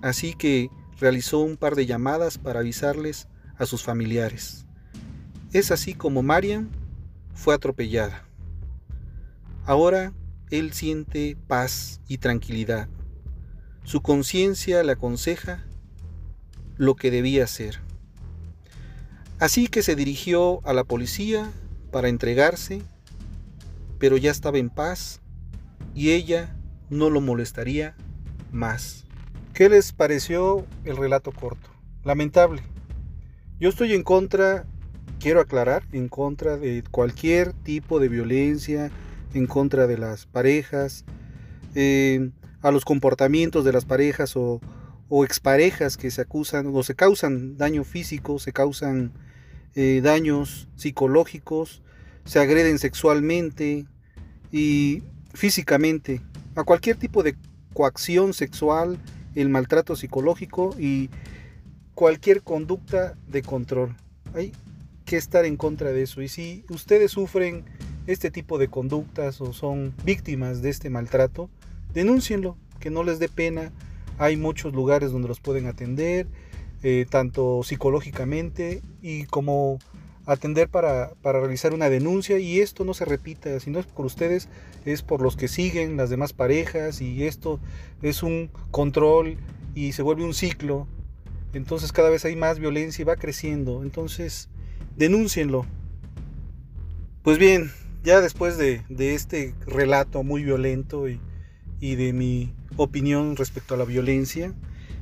así 0.00 0.32
que 0.32 0.70
realizó 0.98 1.40
un 1.40 1.58
par 1.58 1.74
de 1.74 1.84
llamadas 1.84 2.38
para 2.38 2.60
avisarles 2.60 3.28
a 3.58 3.66
sus 3.66 3.82
familiares. 3.82 4.64
Es 5.52 5.70
así 5.70 5.92
como 5.92 6.22
Marian 6.22 6.70
fue 7.34 7.54
atropellada. 7.54 8.24
Ahora 9.66 10.14
él 10.48 10.72
siente 10.72 11.36
paz 11.46 12.00
y 12.08 12.16
tranquilidad. 12.16 12.88
Su 13.84 14.00
conciencia 14.00 14.82
le 14.82 14.92
aconseja 14.92 15.62
lo 16.78 16.96
que 16.96 17.10
debía 17.10 17.44
hacer. 17.44 17.86
Así 19.40 19.68
que 19.68 19.82
se 19.82 19.94
dirigió 19.94 20.60
a 20.66 20.72
la 20.72 20.84
policía 20.84 21.50
para 21.90 22.08
entregarse, 22.08 22.82
pero 23.98 24.16
ya 24.16 24.30
estaba 24.30 24.58
en 24.58 24.70
paz 24.70 25.20
y 25.94 26.10
ella 26.10 26.56
no 26.90 27.10
lo 27.10 27.20
molestaría 27.20 27.96
más. 28.50 29.04
¿Qué 29.54 29.68
les 29.68 29.92
pareció 29.92 30.66
el 30.84 30.96
relato 30.96 31.32
corto? 31.32 31.70
Lamentable, 32.04 32.62
yo 33.60 33.68
estoy 33.68 33.92
en 33.92 34.04
contra, 34.04 34.66
quiero 35.18 35.40
aclarar, 35.40 35.82
en 35.92 36.08
contra 36.08 36.56
de 36.56 36.84
cualquier 36.90 37.52
tipo 37.52 37.98
de 37.98 38.08
violencia, 38.08 38.90
en 39.34 39.46
contra 39.46 39.86
de 39.86 39.98
las 39.98 40.26
parejas, 40.26 41.04
eh, 41.74 42.30
a 42.62 42.70
los 42.70 42.84
comportamientos 42.84 43.64
de 43.64 43.72
las 43.72 43.84
parejas 43.84 44.36
o, 44.36 44.60
exparejas 45.24 45.96
que 45.96 46.10
se 46.10 46.20
acusan 46.20 46.70
o 46.72 46.82
se 46.82 46.94
causan 46.94 47.56
daño 47.56 47.82
físico, 47.82 48.38
se 48.38 48.52
causan 48.52 49.12
eh, 49.80 50.00
daños 50.00 50.66
psicológicos, 50.74 51.82
se 52.24 52.40
agreden 52.40 52.80
sexualmente 52.80 53.86
y 54.50 55.04
físicamente, 55.34 56.20
a 56.56 56.64
cualquier 56.64 56.96
tipo 56.96 57.22
de 57.22 57.36
coacción 57.74 58.34
sexual, 58.34 58.98
el 59.36 59.48
maltrato 59.50 59.94
psicológico 59.94 60.74
y 60.80 61.10
cualquier 61.94 62.42
conducta 62.42 63.16
de 63.28 63.42
control. 63.42 63.94
Hay 64.34 64.50
que 65.04 65.16
estar 65.16 65.44
en 65.44 65.56
contra 65.56 65.92
de 65.92 66.02
eso. 66.02 66.22
Y 66.22 66.28
si 66.28 66.64
ustedes 66.70 67.12
sufren 67.12 67.64
este 68.08 68.32
tipo 68.32 68.58
de 68.58 68.66
conductas 68.66 69.40
o 69.40 69.52
son 69.52 69.94
víctimas 70.04 70.60
de 70.60 70.70
este 70.70 70.90
maltrato, 70.90 71.50
denúncienlo, 71.94 72.56
que 72.80 72.90
no 72.90 73.04
les 73.04 73.20
dé 73.20 73.28
pena. 73.28 73.70
Hay 74.18 74.36
muchos 74.36 74.74
lugares 74.74 75.12
donde 75.12 75.28
los 75.28 75.38
pueden 75.38 75.66
atender, 75.66 76.26
eh, 76.82 77.06
tanto 77.08 77.62
psicológicamente 77.62 78.82
y 79.02 79.24
como 79.24 79.78
atender 80.26 80.68
para, 80.68 81.12
para, 81.22 81.40
realizar 81.40 81.72
una 81.72 81.88
denuncia 81.88 82.38
y 82.38 82.60
esto 82.60 82.84
no 82.84 82.92
se 82.92 83.06
repita, 83.06 83.58
si 83.60 83.70
no 83.70 83.78
es 83.78 83.86
por 83.86 84.04
ustedes, 84.04 84.48
es 84.84 85.02
por 85.02 85.22
los 85.22 85.36
que 85.36 85.48
siguen 85.48 85.96
las 85.96 86.10
demás 86.10 86.32
parejas 86.32 87.00
y 87.00 87.24
esto 87.24 87.60
es 88.02 88.22
un 88.22 88.50
control 88.70 89.38
y 89.74 89.92
se 89.92 90.02
vuelve 90.02 90.24
un 90.24 90.34
ciclo 90.34 90.86
entonces 91.52 91.92
cada 91.92 92.10
vez 92.10 92.24
hay 92.24 92.36
más 92.36 92.58
violencia 92.58 93.02
y 93.02 93.06
va 93.06 93.16
creciendo. 93.16 93.82
Entonces, 93.82 94.48
denúncienlo. 94.96 95.66
Pues 97.22 97.38
bien, 97.38 97.70
ya 98.04 98.20
después 98.20 98.58
de, 98.58 98.82
este 98.98 99.54
relato 99.66 100.22
muy 100.22 100.44
violento 100.44 101.08
y, 101.08 101.20
y, 101.80 101.96
de 101.96 102.12
mi 102.12 102.52
opinión 102.76 103.36
respecto 103.36 103.74
a 103.74 103.76
la 103.76 103.84
violencia, 103.84 104.52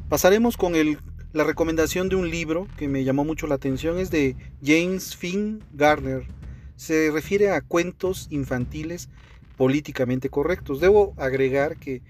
pasaremos 0.09 0.57
con 0.57 0.75
el, 0.75 0.99
la 1.37 1.45
recomendación 1.45 2.09
de 2.09 2.17
un 2.17 2.31
libro 2.31 2.67
que 2.79 2.89
me 2.89 3.05
llamó 3.05 3.23
mucho 3.23 3.47
la 3.47 3.57
atención. 3.57 3.99
Es 3.99 4.11
de 4.11 4.37
James 4.65 5.15
Finn 5.15 5.63
Garner. 5.75 6.23
Se 6.77 7.11
refiere 7.13 7.51
a 7.51 7.61
cuentos 7.61 8.27
infantiles 8.31 9.11
políticamente 9.59 10.31
correctos. 10.31 10.81
Debo 10.81 11.13
agregar 11.19 11.77
que 11.77 12.01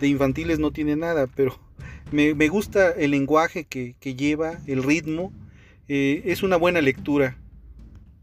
de 0.00 0.08
infantiles 0.08 0.58
no 0.58 0.72
tiene 0.72 0.96
nada, 0.96 1.28
pero 1.28 1.60
me, 2.12 2.48
gusta 2.48 2.90
el 2.90 3.12
lenguaje 3.12 3.64
que, 3.64 3.94
lleva, 4.16 4.58
el 4.66 4.82
ritmo. 4.82 5.32
Eh, 5.86 6.22
es 6.26 6.42
una 6.42 6.56
buena 6.56 6.80
lectura. 6.80 7.38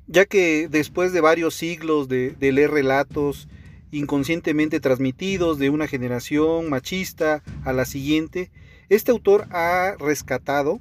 ya 0.07 0.25
que 0.25 0.67
después 0.67 1.13
de 1.13 1.21
varios 1.21 1.53
siglos 1.55 2.09
de, 2.09 2.35
leer 2.37 2.71
relatos 2.71 3.47
inconscientemente 3.91 4.81
transmitidos 4.81 5.57
de 5.57 5.69
una 5.69 5.87
generación 5.87 6.69
machista 6.69 7.43
a 7.63 7.71
la 7.71 7.85
siguiente, 7.85 8.51
este 8.89 9.11
autor 9.11 9.47
ha 9.51 9.95
rescatado 9.99 10.79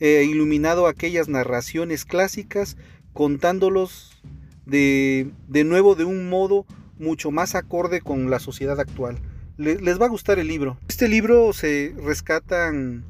e 0.00 0.24
iluminado 0.24 0.86
aquellas 0.86 1.28
narraciones 1.28 2.04
clásicas 2.04 2.76
contándolos 3.12 4.22
de, 4.64 5.30
de, 5.48 5.64
nuevo 5.64 5.94
de 5.94 6.04
un 6.04 6.28
modo 6.28 6.66
mucho 6.98 7.30
más 7.30 7.54
acorde 7.54 8.00
con 8.00 8.30
la 8.30 8.38
sociedad 8.38 8.78
actual. 8.78 9.18
les 9.56 10.00
va 10.00 10.06
a 10.06 10.10
gustar 10.10 10.38
el 10.38 10.46
libro. 10.46 10.78
Este 10.88 11.08
libro 11.08 11.52
se 11.52 11.94
rescatan 11.96 13.04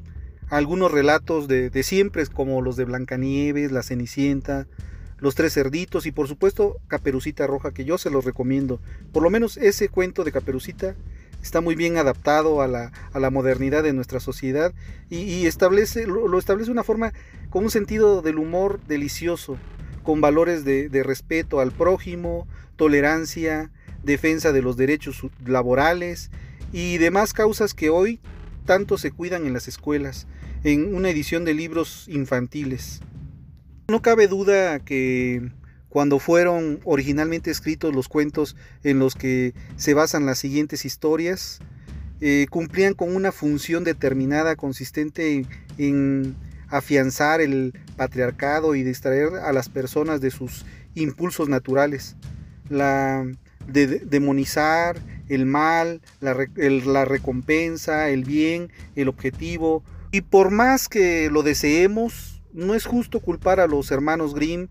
algunos 0.49 0.91
relatos 0.91 1.47
de, 1.47 1.69
de 1.69 1.83
siempre, 1.83 2.25
como 2.25 2.61
los 2.61 2.75
de 2.75 2.85
Blancanieves, 2.85 3.71
La 3.71 3.83
Cenicienta, 3.83 4.67
Los 5.17 5.35
Tres 5.35 5.53
Cerditos 5.53 6.05
y 6.07 6.11
por 6.11 6.27
supuesto 6.27 6.77
Caperucita 6.87 7.45
Roja, 7.45 7.71
que 7.71 7.85
yo 7.85 7.97
se 7.97 8.09
los 8.09 8.25
recomiendo. 8.25 8.81
Por 9.11 9.21
lo 9.21 9.29
menos 9.29 9.57
ese 9.57 9.89
cuento 9.89 10.23
de 10.23 10.31
Caperucita 10.31 10.95
está 11.41 11.61
muy 11.61 11.75
bien 11.75 11.97
adaptado 11.97 12.61
a 12.61 12.67
la, 12.67 12.91
a 13.13 13.19
la 13.19 13.29
modernidad 13.29 13.83
de 13.83 13.93
nuestra 13.93 14.19
sociedad 14.19 14.73
y, 15.09 15.45
establece, 15.45 16.05
lo, 16.05 16.37
establece 16.37 16.67
de 16.67 16.73
una 16.73 16.83
forma 16.83 17.13
con 17.49 17.63
un 17.63 17.71
sentido 17.71 18.21
del 18.21 18.37
humor 18.37 18.79
delicioso, 18.87 19.57
con 20.03 20.21
valores 20.21 20.63
de, 20.65 20.89
de 20.89 21.03
respeto 21.03 21.59
al 21.59 21.71
prójimo, 21.71 22.47
tolerancia, 22.75 23.71
defensa 24.03 24.51
de 24.51 24.61
los 24.61 24.77
derechos 24.77 25.25
laborales 25.45 26.31
y 26.71 26.97
demás 26.97 27.33
causas 27.33 27.73
que 27.73 27.89
hoy 27.89 28.19
tanto 28.65 28.97
se 28.97 29.11
cuidan 29.11 29.45
en 29.45 29.53
las 29.53 29.67
escuelas 29.67 30.27
en 30.63 30.93
una 30.93 31.09
edición 31.09 31.45
de 31.45 31.53
libros 31.53 32.05
infantiles. 32.07 33.01
No 33.87 34.01
cabe 34.01 34.27
duda 34.27 34.79
que 34.79 35.51
cuando 35.89 36.19
fueron 36.19 36.79
originalmente 36.85 37.51
escritos 37.51 37.93
los 37.93 38.07
cuentos 38.07 38.55
en 38.83 38.99
los 38.99 39.15
que 39.15 39.53
se 39.75 39.93
basan 39.93 40.25
las 40.25 40.39
siguientes 40.39 40.85
historias, 40.85 41.59
eh, 42.21 42.45
cumplían 42.49 42.93
con 42.93 43.15
una 43.15 43.31
función 43.31 43.83
determinada 43.83 44.55
consistente 44.55 45.45
en, 45.77 46.35
afianzar 46.71 47.41
el 47.41 47.73
patriarcado 47.97 48.75
y 48.75 48.83
distraer 48.83 49.37
a 49.43 49.51
las 49.51 49.69
personas 49.69 50.21
de 50.21 50.29
sus 50.29 50.65
impulsos 50.93 51.49
naturales. 51.49 52.15
La 52.69 53.25
de 53.65 53.87
demonizar 53.87 54.99
el 55.29 55.47
mal, 55.47 56.01
la 56.19 57.05
recompensa, 57.05 58.09
el 58.09 58.23
bien, 58.23 58.71
el 58.95 59.07
objetivo, 59.07 59.83
y 60.11 60.21
por 60.21 60.49
más 60.49 60.89
que 60.89 61.29
lo 61.31 61.43
deseemos, 61.43 62.41
no 62.51 62.73
es 62.73 62.85
justo 62.85 63.19
culpar 63.19 63.59
a 63.59 63.67
los 63.67 63.91
hermanos 63.91 64.33
Grimm 64.33 64.67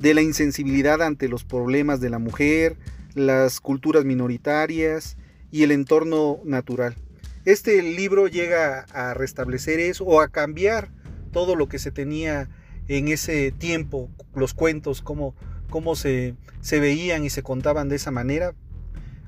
de 0.00 0.14
la 0.14 0.22
insensibilidad 0.22 1.02
ante 1.02 1.28
los 1.28 1.44
problemas 1.44 2.00
de 2.00 2.08
la 2.08 2.18
mujer, 2.18 2.76
las 3.14 3.60
culturas 3.60 4.04
minoritarias 4.04 5.18
y 5.50 5.62
el 5.62 5.72
entorno 5.72 6.40
natural. 6.44 6.96
Este 7.44 7.82
libro 7.82 8.26
llega 8.26 8.86
a 8.92 9.14
restablecer 9.14 9.78
eso 9.78 10.04
o 10.04 10.22
a 10.22 10.28
cambiar 10.28 10.90
todo 11.32 11.54
lo 11.54 11.68
que 11.68 11.78
se 11.78 11.92
tenía 11.92 12.48
en 12.88 13.08
ese 13.08 13.52
tiempo, 13.52 14.08
los 14.34 14.54
cuentos, 14.54 15.02
cómo, 15.02 15.34
cómo 15.68 15.94
se, 15.94 16.34
se 16.62 16.80
veían 16.80 17.24
y 17.24 17.30
se 17.30 17.42
contaban 17.42 17.90
de 17.90 17.96
esa 17.96 18.10
manera. 18.10 18.54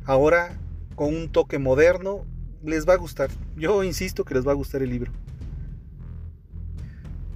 Ahora, 0.04 0.58
con 0.94 1.14
un 1.14 1.30
toque 1.30 1.58
moderno, 1.58 2.24
les 2.64 2.88
va 2.88 2.94
a 2.94 2.98
gustar. 2.98 3.30
Yo 3.56 3.84
insisto 3.84 4.24
que 4.24 4.34
les 4.34 4.46
va 4.46 4.52
a 4.52 4.56
gustar 4.56 4.82
el 4.82 4.90
libro. 4.90 5.12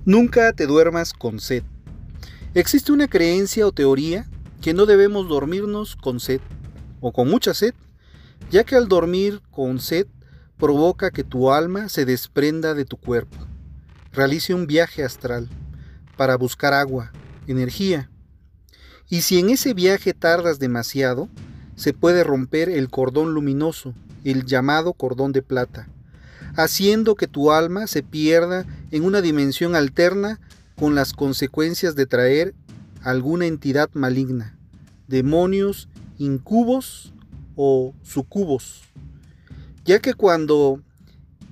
Nunca 0.07 0.53
te 0.55 0.67
duermas 0.67 1.13
con 1.13 1.39
sed. 1.39 1.65
Existe 2.57 2.91
una 2.91 3.07
creencia 3.07 3.67
o 3.67 3.73
teoría 3.73 4.27
que 4.63 4.73
no 4.73 4.87
debemos 4.87 5.29
dormirnos 5.29 5.95
con 5.95 6.21
sed 6.21 6.41
o 7.03 7.13
con 7.13 7.29
mucha 7.29 7.53
sed, 7.53 7.75
ya 8.51 8.65
que 8.65 8.77
al 8.77 8.89
dormir 8.89 9.43
con 9.51 9.79
sed 9.79 10.07
provoca 10.57 11.11
que 11.11 11.23
tu 11.23 11.53
alma 11.53 11.91
se 11.91 12.07
desprenda 12.07 12.73
de 12.73 12.87
tu 12.87 12.97
cuerpo, 12.97 13.37
realice 14.11 14.55
un 14.55 14.67
viaje 14.67 15.05
astral 15.05 15.51
para 16.17 16.39
buscar 16.39 16.73
agua, 16.73 17.13
energía. 17.47 18.09
Y 19.11 19.21
si 19.21 19.39
en 19.39 19.51
ese 19.51 19.75
viaje 19.75 20.15
tardas 20.15 20.59
demasiado, 20.59 21.29
se 21.75 21.93
puede 21.93 22.25
romper 22.25 22.71
el 22.71 22.89
cordón 22.89 23.35
luminoso, 23.35 23.93
el 24.25 24.47
llamado 24.47 24.95
cordón 24.95 25.33
de 25.33 25.43
plata, 25.43 25.91
haciendo 26.57 27.17
que 27.17 27.27
tu 27.27 27.53
alma 27.53 27.87
se 27.87 28.03
pierda 28.03 28.65
en 28.93 29.05
una 29.05 29.21
dimensión 29.21 29.77
alterna 29.77 30.41
con 30.77 30.95
las 30.95 31.13
consecuencias 31.13 31.95
de 31.95 32.07
traer 32.07 32.55
alguna 33.03 33.47
entidad 33.47 33.91
maligna, 33.95 34.59
demonios, 35.09 35.89
incubos 36.19 37.13
o 37.55 37.95
sucubos, 38.03 38.83
ya 39.85 40.01
que 40.01 40.15
cuando 40.15 40.81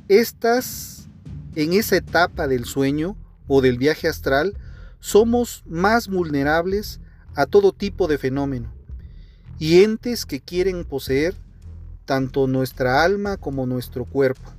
estás 0.08 1.08
en 1.54 1.72
esa 1.72 1.96
etapa 1.96 2.48
del 2.48 2.64
sueño 2.64 3.16
o 3.46 3.60
del 3.60 3.78
viaje 3.78 4.08
astral, 4.08 4.56
somos 5.00 5.62
más 5.66 6.08
vulnerables 6.08 7.00
a 7.34 7.46
todo 7.46 7.72
tipo 7.72 8.08
de 8.08 8.18
fenómeno 8.18 8.72
y 9.58 9.82
entes 9.82 10.26
que 10.26 10.40
quieren 10.40 10.84
poseer 10.84 11.34
tanto 12.04 12.46
nuestra 12.46 13.02
alma 13.02 13.36
como 13.36 13.66
nuestro 13.66 14.04
cuerpo. 14.04 14.52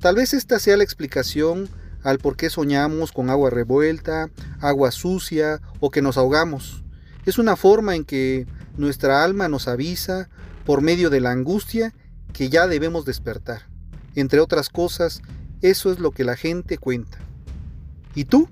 Tal 0.00 0.16
vez 0.16 0.34
esta 0.34 0.58
sea 0.58 0.76
la 0.76 0.84
explicación 0.84 1.68
al 2.02 2.18
por 2.18 2.36
qué 2.36 2.50
soñamos 2.50 3.12
con 3.12 3.30
agua 3.30 3.50
revuelta, 3.50 4.30
agua 4.60 4.90
sucia 4.90 5.60
o 5.80 5.90
que 5.90 6.02
nos 6.02 6.16
ahogamos. 6.16 6.84
Es 7.24 7.38
una 7.38 7.56
forma 7.56 7.94
en 7.94 8.04
que 8.04 8.46
nuestra 8.76 9.22
alma 9.22 9.48
nos 9.48 9.68
avisa, 9.68 10.28
por 10.64 10.80
medio 10.80 11.10
de 11.10 11.20
la 11.20 11.30
angustia, 11.30 11.92
que 12.32 12.48
ya 12.48 12.66
debemos 12.66 13.04
despertar. 13.04 13.62
Entre 14.14 14.40
otras 14.40 14.68
cosas, 14.68 15.22
eso 15.60 15.92
es 15.92 15.98
lo 15.98 16.10
que 16.10 16.24
la 16.24 16.36
gente 16.36 16.78
cuenta. 16.78 17.18
¿Y 18.14 18.24
tú? 18.24 18.48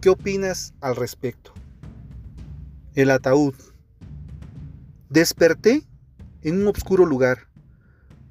¿Qué 0.00 0.08
opinas 0.08 0.74
al 0.80 0.96
respecto? 0.96 1.52
El 2.94 3.10
ataúd. 3.10 3.54
Desperté 5.10 5.86
en 6.42 6.60
un 6.62 6.68
oscuro 6.68 7.06
lugar. 7.06 7.48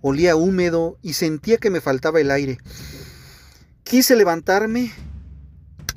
Olía 0.02 0.36
húmedo 0.36 0.98
y 1.02 1.14
sentía 1.14 1.58
que 1.58 1.70
me 1.70 1.82
faltaba 1.82 2.20
el 2.20 2.32
aire. 2.32 2.58
Quise 3.86 4.16
levantarme 4.16 4.92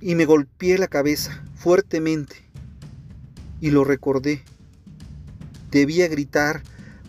y 0.03 0.15
me 0.15 0.27
golpeé 0.27 0.77
la 0.77 0.89
cabeza 0.89 1.43
fuertemente. 1.55 2.37
Y 3.63 3.71
lo 3.71 3.83
recordé. 3.83 4.43
Debía 5.71 6.07
gritar 6.07 6.63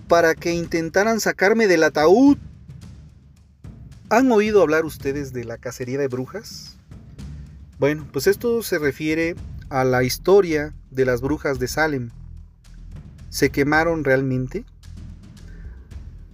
para 0.07 0.35
que 0.35 0.53
intentaran 0.53 1.19
sacarme 1.19 1.67
del 1.67 1.83
ataúd. 1.83 2.37
¿Han 4.09 4.31
oído 4.31 4.61
hablar 4.61 4.85
ustedes 4.85 5.33
de 5.33 5.43
la 5.43 5.57
cacería 5.57 5.99
de 5.99 6.07
brujas? 6.07 6.77
Bueno, 7.77 8.07
pues 8.13 8.25
esto 8.25 8.63
se 8.63 8.79
refiere 8.79 9.35
a 9.69 9.83
la 9.83 10.03
historia 10.03 10.73
de 10.91 11.03
las 11.03 11.19
brujas 11.19 11.59
de 11.59 11.67
Salem. 11.67 12.09
¿Se 13.29 13.49
quemaron 13.49 14.05
realmente? 14.05 14.63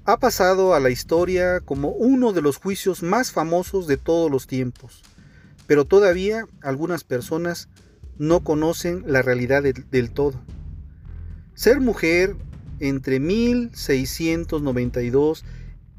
Ha 0.05 0.17
pasado 0.17 0.73
a 0.75 0.79
la 0.79 0.91
historia 0.91 1.59
como 1.61 1.89
uno 1.89 2.31
de 2.31 2.43
los 2.43 2.57
juicios 2.57 3.01
más 3.01 3.31
famosos 3.31 3.87
de 3.87 3.97
todos 3.97 4.29
los 4.29 4.45
tiempos, 4.45 5.01
pero 5.65 5.85
todavía 5.85 6.45
algunas 6.61 7.03
personas 7.03 7.69
no 8.19 8.41
conocen 8.41 9.03
la 9.07 9.23
realidad 9.23 9.63
del, 9.63 10.11
todo. 10.11 10.39
Ser 11.55 11.81
mujer 11.81 12.35
entre 12.79 13.19
1692 13.19 15.43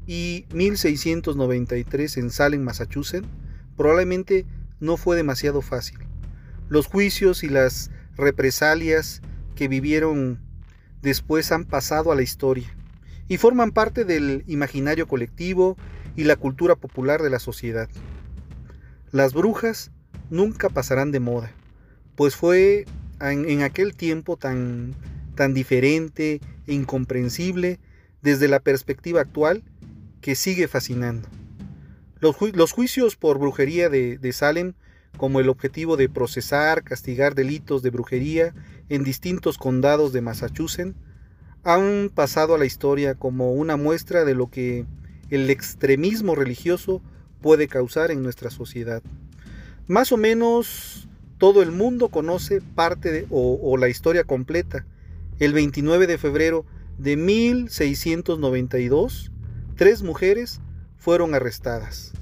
y 0.07 0.45
1693 0.53 2.17
en 2.17 2.31
Salem, 2.31 2.61
Massachusetts, 2.61 3.27
probablemente 3.75 4.45
no 4.79 4.95
fue 4.95 5.17
demasiado 5.17 5.61
fácil. 5.61 5.99
Los 6.69 6.87
juicios 6.87 7.43
y 7.43 7.49
las 7.49 7.91
represalias 8.15 9.21
que 9.53 9.67
vivieron 9.67 10.39
después 11.01 11.51
han 11.51 11.65
pasado 11.65 12.13
a 12.13 12.15
la 12.15 12.21
historia 12.21 12.73
y 13.27 13.37
forman 13.37 13.71
parte 13.71 14.05
del 14.05 14.43
imaginario 14.47 15.07
colectivo 15.07 15.77
y 16.15 16.23
la 16.23 16.35
cultura 16.35 16.75
popular 16.75 17.21
de 17.21 17.29
la 17.29 17.39
sociedad. 17.39 17.89
Las 19.11 19.33
brujas 19.33 19.91
nunca 20.29 20.69
pasarán 20.69 21.11
de 21.11 21.19
moda, 21.19 21.51
pues 22.15 22.35
fue 22.35 22.85
en, 23.21 23.61
aquel 23.61 23.95
tiempo 23.95 24.37
tan, 24.37 24.95
tan 25.35 25.53
diferente 25.53 26.41
e 26.65 26.73
incomprensible 26.73 27.79
desde 28.21 28.47
la 28.47 28.59
perspectiva 28.59 29.21
actual 29.21 29.63
que 30.21 30.35
sigue 30.35 30.67
fascinando. 30.67 31.27
Los, 32.19 32.71
juicios 32.71 33.15
por 33.15 33.37
brujería 33.37 33.89
de, 33.89 34.17
de 34.17 34.33
Salem 34.33 34.73
como 35.17 35.39
el 35.39 35.49
objetivo 35.49 35.97
de 35.97 36.09
procesar, 36.09 36.83
castigar 36.83 37.35
delitos 37.35 37.81
de 37.81 37.89
brujería 37.89 38.53
en 38.89 39.03
distintos 39.03 39.57
condados 39.57 40.13
de 40.13 40.21
Massachusetts, 40.21 40.95
han 41.67 42.09
pasado 42.15 42.55
a 42.55 42.57
la 42.57 42.65
historia 42.65 43.13
como 43.15 43.51
una 43.51 43.75
muestra 43.75 44.23
de 44.23 44.33
lo 44.33 44.49
que 44.49 44.85
el 45.29 45.49
extremismo 45.49 46.33
religioso 46.33 47.01
puede 47.41 47.67
causar 47.67 48.09
en 48.09 48.23
nuestra 48.23 48.49
sociedad. 48.49 49.03
Más 49.85 50.13
o 50.13 50.17
menos 50.17 51.09
todo 51.37 51.61
el 51.61 51.73
mundo 51.73 52.07
conoce 52.07 52.61
parte 52.61 53.27
o, 53.29 53.59
o 53.61 53.75
la 53.75 53.89
historia 53.89 54.23
completa. 54.23 54.85
El 55.39 55.51
29 55.51 56.07
de 56.07 56.17
febrero 56.17 56.65
de 56.97 57.17
1692, 57.17 59.33
tres 59.75 60.03
mujeres 60.03 60.61
fueron 60.95 61.35
arrestadas. 61.35 62.13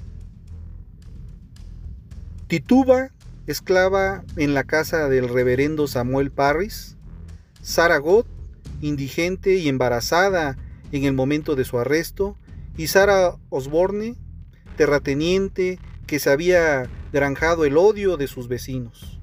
Tituba, 2.48 3.12
esclava 3.46 4.24
en 4.36 4.54
la 4.54 4.64
casa 4.64 5.08
del 5.08 5.28
reverendo 5.28 5.86
Samuel 5.86 6.32
Parris, 6.32 6.96
Sarah 7.62 7.98
Gott, 7.98 8.26
indigente 8.80 9.56
y 9.56 9.68
embarazada 9.68 10.56
en 10.92 11.04
el 11.04 11.12
momento 11.12 11.56
de 11.56 11.64
su 11.64 11.78
arresto, 11.78 12.36
y 12.76 12.88
Sarah 12.88 13.36
Osborne, 13.48 14.16
terrateniente 14.76 15.78
que 16.06 16.18
se 16.18 16.30
había 16.30 16.88
granjado 17.12 17.64
el 17.64 17.76
odio 17.76 18.16
de 18.16 18.26
sus 18.26 18.48
vecinos. 18.48 19.20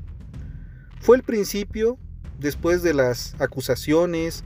Fue 1.00 1.18
el 1.18 1.24
principio, 1.24 1.98
después 2.40 2.82
de 2.82 2.94
las 2.94 3.36
acusaciones, 3.40 4.44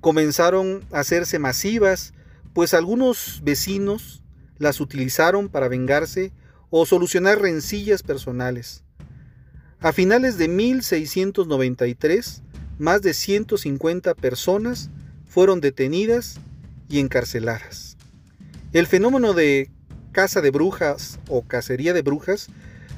comenzaron 0.00 0.84
a 0.92 1.00
hacerse 1.00 1.38
masivas, 1.38 2.12
pues 2.52 2.74
algunos 2.74 3.40
vecinos 3.44 4.22
las 4.58 4.80
utilizaron 4.80 5.48
para 5.48 5.68
vengarse 5.68 6.32
o 6.70 6.84
solucionar 6.86 7.40
rencillas 7.40 8.02
personales. 8.02 8.84
A 9.80 9.92
finales 9.92 10.38
de 10.38 10.48
1693, 10.48 12.42
más 12.78 13.02
de 13.02 13.14
150 13.14 14.14
personas 14.14 14.90
fueron 15.26 15.60
detenidas 15.60 16.40
y 16.88 17.00
encarceladas. 17.00 17.96
El 18.72 18.86
fenómeno 18.86 19.34
de 19.34 19.70
caza 20.12 20.40
de 20.40 20.50
brujas 20.50 21.18
o 21.28 21.42
cacería 21.42 21.92
de 21.92 22.02
brujas 22.02 22.48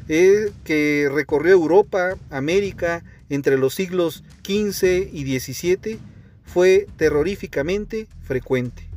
eh, 0.09 0.51
que 0.64 1.09
recorrió 1.12 1.53
Europa, 1.53 2.16
América 2.31 3.05
entre 3.28 3.57
los 3.57 3.74
siglos 3.74 4.24
XV 4.45 5.09
y 5.12 5.39
XVII 5.39 5.99
fue 6.45 6.87
terroríficamente 6.97 8.09
frecuente. 8.22 8.89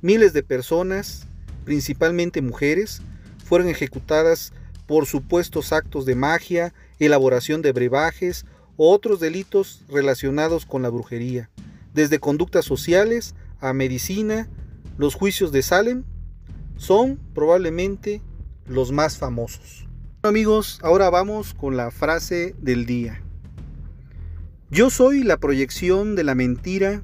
Miles 0.00 0.32
de 0.32 0.42
personas, 0.42 1.26
principalmente 1.64 2.40
mujeres, 2.40 3.02
fueron 3.44 3.68
ejecutadas 3.68 4.52
por 4.86 5.04
supuestos 5.04 5.72
actos 5.72 6.06
de 6.06 6.14
magia, 6.14 6.72
elaboración 6.98 7.60
de 7.60 7.72
brebajes 7.72 8.46
o 8.78 8.92
otros 8.92 9.20
delitos 9.20 9.84
relacionados 9.88 10.64
con 10.64 10.80
la 10.80 10.88
brujería, 10.88 11.50
desde 11.92 12.20
conductas 12.20 12.64
sociales 12.64 13.34
a 13.60 13.74
medicina, 13.74 14.48
los 14.96 15.14
juicios 15.14 15.52
de 15.52 15.62
Salem 15.62 16.04
son 16.76 17.18
probablemente 17.34 18.22
los 18.66 18.92
más 18.92 19.18
famosos. 19.18 19.86
Amigos, 20.22 20.78
ahora 20.82 21.10
vamos 21.10 21.54
con 21.54 21.76
la 21.76 21.90
frase 21.90 22.54
del 22.60 22.86
día. 22.86 23.20
Yo 24.70 24.90
soy 24.90 25.24
la 25.24 25.38
proyección 25.38 26.14
de 26.14 26.24
la 26.24 26.34
mentira 26.34 27.02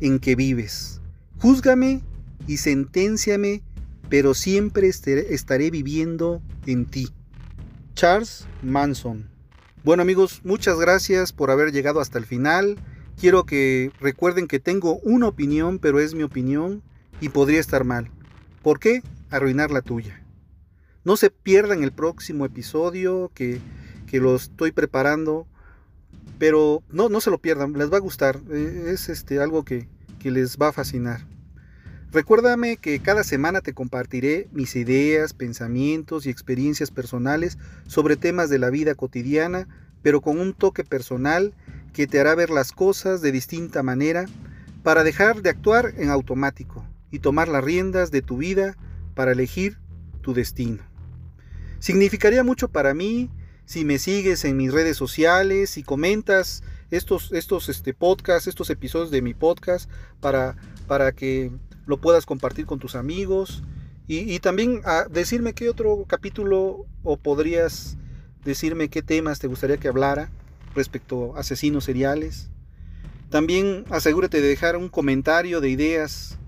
en 0.00 0.18
que 0.18 0.34
vives. 0.34 1.00
Júzgame 1.38 2.02
y 2.48 2.56
senténciame, 2.56 3.62
pero 4.08 4.34
siempre 4.34 4.88
estaré 4.88 5.70
viviendo 5.70 6.42
en 6.66 6.86
ti. 6.86 7.08
Charles 7.94 8.46
Manson. 8.62 9.35
Bueno 9.86 10.02
amigos, 10.02 10.40
muchas 10.42 10.80
gracias 10.80 11.32
por 11.32 11.52
haber 11.52 11.70
llegado 11.70 12.00
hasta 12.00 12.18
el 12.18 12.26
final. 12.26 12.76
Quiero 13.20 13.46
que 13.46 13.92
recuerden 14.00 14.48
que 14.48 14.58
tengo 14.58 14.98
una 15.04 15.28
opinión, 15.28 15.78
pero 15.78 16.00
es 16.00 16.12
mi 16.12 16.24
opinión 16.24 16.82
y 17.20 17.28
podría 17.28 17.60
estar 17.60 17.84
mal. 17.84 18.10
¿Por 18.64 18.80
qué? 18.80 19.04
Arruinar 19.30 19.70
la 19.70 19.82
tuya. 19.82 20.24
No 21.04 21.16
se 21.16 21.30
pierdan 21.30 21.84
el 21.84 21.92
próximo 21.92 22.44
episodio 22.44 23.30
que, 23.32 23.60
que 24.08 24.18
lo 24.18 24.34
estoy 24.34 24.72
preparando 24.72 25.46
pero 26.36 26.82
no, 26.90 27.08
no 27.08 27.20
se 27.20 27.30
lo 27.30 27.38
pierdan, 27.38 27.74
les 27.74 27.92
va 27.92 27.98
a 27.98 28.00
gustar. 28.00 28.40
Eh, 28.50 28.86
es 28.88 29.08
este, 29.08 29.38
algo 29.38 29.64
que, 29.64 29.86
que 30.18 30.32
les 30.32 30.56
va 30.56 30.70
a 30.70 30.72
fascinar. 30.72 31.20
Recuérdame 32.16 32.78
que 32.78 32.98
cada 33.00 33.24
semana 33.24 33.60
te 33.60 33.74
compartiré 33.74 34.48
mis 34.50 34.74
ideas, 34.74 35.34
pensamientos 35.34 36.24
y 36.24 36.30
experiencias 36.30 36.90
personales 36.90 37.58
sobre 37.86 38.16
temas 38.16 38.48
de 38.48 38.58
la 38.58 38.70
vida 38.70 38.94
cotidiana, 38.94 39.68
pero 40.00 40.22
con 40.22 40.40
un 40.40 40.54
toque 40.54 40.82
personal 40.82 41.52
que 41.92 42.06
te 42.06 42.18
hará 42.18 42.34
ver 42.34 42.48
las 42.48 42.72
cosas 42.72 43.20
de 43.20 43.32
distinta 43.32 43.82
manera 43.82 44.24
para 44.82 45.04
dejar 45.04 45.42
de 45.42 45.50
actuar 45.50 45.92
en 45.98 46.08
automático 46.08 46.86
y 47.10 47.18
tomar 47.18 47.48
las 47.48 47.62
riendas 47.62 48.10
de 48.10 48.22
tu 48.22 48.38
vida 48.38 48.78
para 49.14 49.32
elegir 49.32 49.76
tu 50.22 50.32
destino. 50.32 50.82
Significaría 51.80 52.42
mucho 52.42 52.68
para 52.68 52.94
mí 52.94 53.30
si 53.66 53.84
me 53.84 53.98
sigues 53.98 54.46
en 54.46 54.56
mis 54.56 54.72
redes 54.72 54.96
sociales 54.96 55.76
y 55.76 55.82
comentas 55.82 56.62
estos, 56.90 57.30
estos 57.32 57.68
este, 57.68 57.92
podcasts, 57.92 58.46
estos 58.48 58.70
episodios 58.70 59.10
de 59.10 59.20
mi 59.20 59.34
podcast 59.34 59.90
para, 60.20 60.56
para 60.86 61.12
que 61.12 61.50
lo 61.86 61.98
puedas 61.98 62.26
compartir 62.26 62.66
con 62.66 62.78
tus 62.78 62.94
amigos 62.94 63.62
y, 64.08 64.38
también 64.38 64.82
a 64.84 65.06
decirme 65.10 65.52
qué 65.52 65.68
otro 65.68 66.04
capítulo 66.06 66.86
o 67.02 67.16
podrías 67.16 67.96
decirme 68.44 68.88
qué 68.88 69.02
temas 69.02 69.40
te 69.40 69.48
gustaría 69.48 69.78
que 69.78 69.88
hablara 69.88 70.30
respecto 70.76 71.36
a 71.36 71.40
asesinos 71.40 71.84
seriales. 71.84 72.50
También 73.30 73.84
asegúrate 73.90 74.40
de 74.40 74.46
dejar 74.46 74.76
un 74.76 74.88
comentario 74.88 75.60
de 75.60 75.70
ideas 75.70 76.38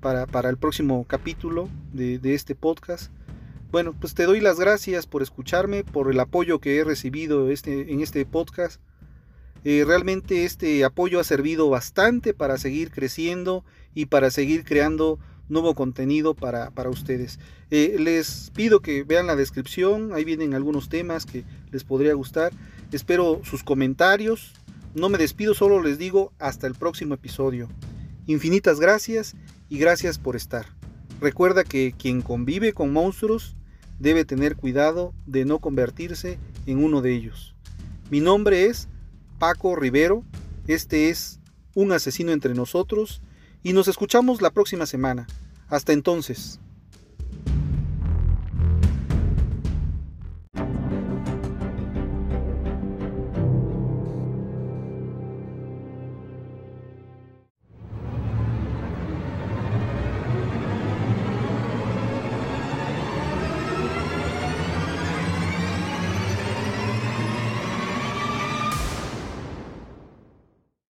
para, 0.00 0.26
para 0.26 0.50
el 0.50 0.56
próximo 0.56 1.04
capítulo 1.08 1.68
de, 1.92 2.20
de 2.20 2.34
este 2.34 2.54
podcast. 2.54 3.10
Bueno, 3.72 3.92
pues 3.98 4.14
te 4.14 4.22
doy 4.22 4.38
las 4.38 4.60
gracias 4.60 5.06
por 5.06 5.20
escucharme, 5.22 5.82
por 5.82 6.12
el 6.12 6.20
apoyo 6.20 6.60
que 6.60 6.78
he 6.78 6.84
recibido 6.84 7.50
este, 7.50 7.92
en 7.92 8.02
este 8.02 8.24
podcast. 8.24 8.80
Eh, 9.64 9.84
realmente 9.86 10.44
este 10.44 10.84
apoyo 10.84 11.18
ha 11.18 11.24
servido 11.24 11.70
bastante 11.70 12.34
para 12.34 12.58
seguir 12.58 12.90
creciendo 12.90 13.64
y 13.94 14.06
para 14.06 14.30
seguir 14.30 14.64
creando 14.64 15.18
nuevo 15.48 15.74
contenido 15.74 16.34
para, 16.34 16.70
ustedes. 16.88 17.38
Eh, 17.70 17.96
les 17.98 18.50
pido 18.54 18.80
que 18.80 19.04
vean 19.04 19.26
la 19.26 19.36
descripción, 19.36 20.12
ahí 20.12 20.24
vienen 20.24 20.54
algunos 20.54 20.88
temas 20.88 21.26
que 21.26 21.44
les 21.70 21.84
podría 21.84 22.14
gustar. 22.14 22.52
Espero 22.92 23.40
sus 23.44 23.62
comentarios. 23.62 24.52
No 24.94 25.08
me 25.08 25.18
despido, 25.18 25.54
solo 25.54 25.82
les 25.82 25.98
digo 25.98 26.32
hasta 26.38 26.66
el 26.66 26.74
próximo 26.74 27.14
episodio. 27.14 27.68
Infinitas 28.26 28.80
gracias 28.80 29.34
y 29.68 29.78
gracias 29.78 30.18
por 30.18 30.36
estar. 30.36 30.66
Recuerda 31.20 31.64
que 31.64 31.94
quien 31.96 32.22
convive 32.22 32.72
con 32.72 32.92
monstruos 32.92 33.56
debe 33.98 34.24
tener 34.24 34.56
cuidado 34.56 35.14
de 35.26 35.44
no 35.44 35.58
convertirse 35.58 36.38
en 36.66 36.82
uno 36.82 37.02
de 37.02 37.14
ellos. 37.14 37.54
Mi 38.10 38.20
nombre 38.20 38.66
es 38.66 38.88
Paco 39.38 39.76
Rivero, 39.76 40.24
este 40.66 41.10
es 41.10 41.40
Un 41.74 41.92
asesino 41.92 42.32
entre 42.32 42.54
nosotros 42.54 43.20
y 43.62 43.72
nos 43.72 43.88
escuchamos 43.88 44.40
la 44.42 44.50
próxima 44.50 44.86
semana. 44.86 45.26
Hasta 45.68 45.92
entonces. 45.92 46.60